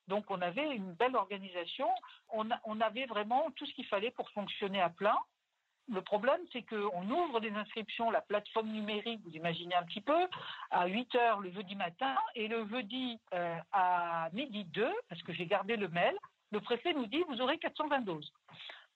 donc 0.09 0.25
on 0.29 0.41
avait 0.41 0.75
une 0.75 0.91
belle 0.93 1.15
organisation, 1.15 1.87
on, 2.31 2.81
avait 2.81 3.05
vraiment 3.05 3.49
tout 3.55 3.65
ce 3.65 3.73
qu'il 3.73 3.85
fallait 3.85 4.11
pour 4.11 4.29
fonctionner 4.31 4.81
à 4.81 4.89
plein. 4.89 5.17
Le 5.91 6.01
problème, 6.01 6.41
c'est 6.51 6.63
qu'on 6.63 7.09
ouvre 7.09 7.39
des 7.39 7.51
inscriptions, 7.51 8.11
la 8.11 8.21
plateforme 8.21 8.69
numérique, 8.69 9.21
vous 9.23 9.31
imaginez 9.31 9.75
un 9.75 9.83
petit 9.83 10.01
peu, 10.01 10.27
à 10.69 10.87
8 10.87 11.15
heures 11.15 11.39
le 11.39 11.51
jeudi 11.51 11.75
matin, 11.75 12.15
et 12.35 12.47
le 12.47 12.67
jeudi 12.67 13.19
euh, 13.33 13.57
à 13.71 14.29
midi 14.33 14.65
2, 14.65 14.87
parce 15.07 15.21
que 15.23 15.33
j'ai 15.33 15.45
gardé 15.45 15.77
le 15.77 15.87
mail, 15.87 16.15
le 16.51 16.59
préfet 16.59 16.93
nous 16.93 17.07
dit, 17.07 17.23
vous 17.29 17.41
aurez 17.41 17.57
420 17.57 18.01
doses. 18.01 18.31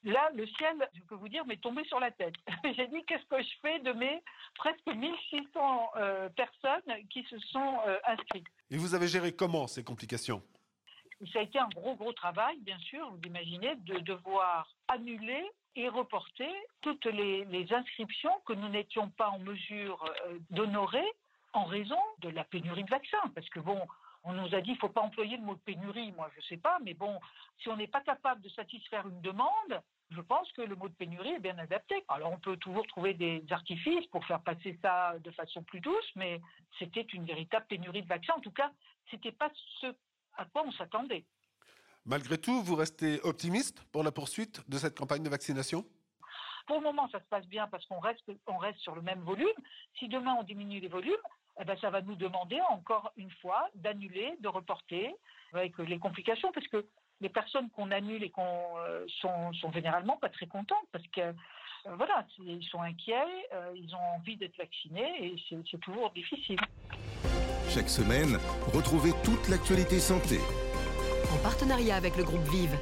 Là, 0.04 0.30
le 0.36 0.46
ciel, 0.46 0.90
je 0.94 1.02
peux 1.04 1.16
vous 1.16 1.30
dire, 1.30 1.46
m'est 1.46 1.62
tombé 1.62 1.84
sur 1.86 2.00
la 2.00 2.12
tête. 2.12 2.36
j'ai 2.76 2.88
dit, 2.88 3.04
qu'est-ce 3.08 3.26
que 3.26 3.42
je 3.42 3.56
fais 3.62 3.80
de 3.80 3.94
mes 3.94 4.22
presque 4.56 4.86
1600 4.86 5.90
euh, 5.96 6.30
personnes 6.30 7.08
qui 7.10 7.24
se 7.24 7.40
sont 7.40 7.80
euh, 7.88 7.98
inscrites? 8.06 8.48
Et 8.70 8.78
vous 8.78 8.96
avez 8.96 9.08
géré 9.08 9.34
comment 9.34 9.68
ces 9.68 9.84
complications? 9.84 10.44
Ça 11.32 11.40
a 11.40 11.42
été 11.44 11.60
un 11.60 11.70
gros, 11.70 11.96
gros 11.96 12.14
travail, 12.14 12.58
bien 12.62 12.78
sûr, 12.80 13.10
vous 13.10 13.22
imaginez, 13.26 13.76
de 13.76 14.00
devoir 14.00 14.68
annuler 14.88 15.44
et 15.76 15.90
reporter 15.90 16.52
toutes 16.82 17.06
les, 17.06 17.68
inscriptions 17.72 18.34
que 18.46 18.54
nous 18.54 18.70
n'étions 18.70 19.10
pas 19.10 19.30
en 19.30 19.40
mesure 19.40 20.04
euh, 20.28 20.38
d'honorer 20.52 21.06
en 21.54 21.66
raison 21.66 22.00
de 22.20 22.30
la 22.30 22.44
pénurie 22.44 22.84
de 22.84 22.90
vaccins. 22.90 23.32
Parce 23.34 23.50
que 23.50 23.60
bon, 23.60 23.80
on 24.24 24.34
nous 24.34 24.56
a 24.56 24.62
dit 24.62 24.72
ne 24.72 24.78
faut 24.78 24.90
pas 24.90 25.02
employer 25.02 25.38
le 25.38 25.44
mot 25.44 25.56
pénurie, 25.56 26.12
moi 26.14 26.30
je 26.34 26.40
ne 26.40 26.46
sais 26.46 26.58
pas, 26.58 26.78
mais 26.84 26.94
bon, 26.94 27.20
si 27.60 27.70
on 27.70 27.78
n'est 27.78 27.88
pas 27.88 28.02
capable 28.02 28.42
de 28.42 28.50
satisfaire 28.50 29.08
une 29.08 29.22
demande, 29.22 29.82
je 30.12 30.22
pense 30.22 30.52
que 30.54 30.62
le 30.62 30.76
mot 30.76 30.88
de 30.88 30.94
pénurie 30.94 31.34
est 31.34 31.40
bien 31.40 31.58
adapté. 31.58 32.04
Alors 32.08 32.32
on 32.32 32.40
peut 32.40 32.58
toujours 32.58 32.86
trouver 32.88 33.14
des 33.14 33.44
artifices 33.50 34.06
pour 34.08 34.26
faire 34.26 34.42
passer 34.42 34.78
ça 34.82 35.18
de 35.20 35.32
façon 35.32 35.64
plus 35.64 35.80
douce, 35.80 36.12
mais 36.16 36.40
c'était 36.80 37.02
une 37.02 37.26
véritable 37.26 37.66
pénurie 37.68 38.04
de 38.04 38.08
vaccins. 38.08 38.34
En 38.36 38.42
tout 38.42 38.52
cas, 38.52 38.72
ce 39.10 39.16
n'était 39.16 39.32
pas 39.32 39.50
ce 39.82 39.88
à 40.36 40.46
quoi 40.46 40.64
on 40.66 40.72
s'attendait. 40.72 41.26
Malgré 42.06 42.38
tout, 42.38 42.62
vous 42.64 42.76
restez 42.76 43.22
optimiste 43.22 43.84
pour 43.92 44.04
la 44.04 44.12
poursuite 44.12 44.68
de 44.70 44.78
cette 44.78 44.98
campagne 44.98 45.24
de 45.24 45.30
vaccination? 45.30 45.86
Pour 46.68 46.78
le 46.78 46.84
moment, 46.84 47.10
ça 47.10 47.20
se 47.20 47.26
passe 47.26 47.46
bien 47.48 47.68
parce 47.68 47.86
qu'on 47.86 48.00
reste, 48.00 48.24
on 48.48 48.58
reste 48.58 48.80
sur 48.80 48.96
le 48.96 49.02
même 49.02 49.22
volume. 49.22 49.48
Si 50.00 50.08
demain 50.08 50.36
on 50.40 50.44
diminue 50.44 50.80
les 50.80 50.88
volumes, 50.88 51.16
eh 51.60 51.66
ben, 51.66 51.78
ça 51.80 51.90
va 51.90 52.02
nous 52.02 52.16
demander 52.16 52.60
encore 52.70 53.12
une 53.16 53.32
fois 53.42 53.70
d'annuler, 53.76 54.36
de 54.40 54.48
reporter, 54.48 55.14
avec 55.54 55.78
les 55.78 56.00
complications, 56.00 56.52
parce 56.52 56.68
que 56.68 56.86
les 57.22 57.30
personnes 57.30 57.70
qu'on 57.70 57.92
annule 57.92 58.24
et 58.24 58.32
qu'on 58.32 58.78
euh, 58.80 59.06
sont, 59.22 59.54
sont, 59.54 59.72
généralement 59.72 60.18
pas 60.18 60.30
très 60.30 60.48
contentes, 60.48 60.88
parce 60.92 61.08
que 61.08 61.22
euh, 61.22 61.96
voilà, 61.96 62.26
ils 62.40 62.66
sont 62.66 62.82
inquiets, 62.82 63.48
euh, 63.54 63.72
ils 63.76 63.94
ont 63.96 64.16
envie 64.16 64.38
d'être 64.38 64.58
vaccinés 64.58 65.26
et 65.26 65.64
c'est 65.72 65.80
toujours 65.80 66.12
difficile. 66.12 66.60
Chaque 67.70 67.90
semaine, 67.90 68.38
retrouvez 68.74 69.12
toute 69.24 69.50
l'actualité 69.50 70.00
santé. 70.00 70.40
En 71.34 71.38
partenariat 71.38 71.96
avec 71.96 72.18
le 72.18 72.24
groupe 72.24 72.48
Vive. 72.50 72.78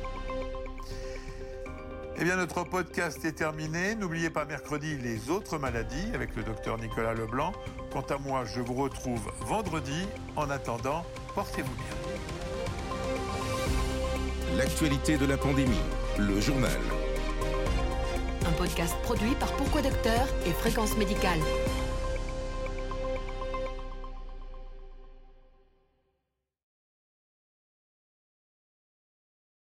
Eh 2.18 2.24
bien, 2.24 2.36
notre 2.36 2.64
podcast 2.64 3.24
est 3.26 3.32
terminé. 3.32 3.96
N'oubliez 3.96 4.30
pas 4.30 4.46
mercredi 4.46 4.98
les 4.98 5.32
autres 5.32 5.58
maladies 5.58 6.12
avec 6.14 6.36
le 6.36 6.44
docteur 6.44 6.78
Nicolas 6.78 7.14
Leblanc. 7.14 7.52
Quant 7.92 8.06
à 8.10 8.18
moi, 8.18 8.44
je 8.46 8.62
vous 8.62 8.76
retrouve 8.76 9.32
vendredi. 9.40 10.06
En 10.36 10.50
attendant, 10.50 11.04
portez-vous 11.34 11.74
bien. 11.74 11.96
L'actualité 14.58 15.18
de 15.18 15.26
la 15.26 15.38
pandémie, 15.38 15.82
le 16.20 16.40
journal. 16.40 16.80
Un 18.46 18.52
podcast 18.52 18.96
produit 19.04 19.34
par 19.36 19.52
Pourquoi 19.54 19.82
Docteur 19.82 20.28
et 20.46 20.52
Fréquence 20.52 20.98
Médicale. 20.98 21.40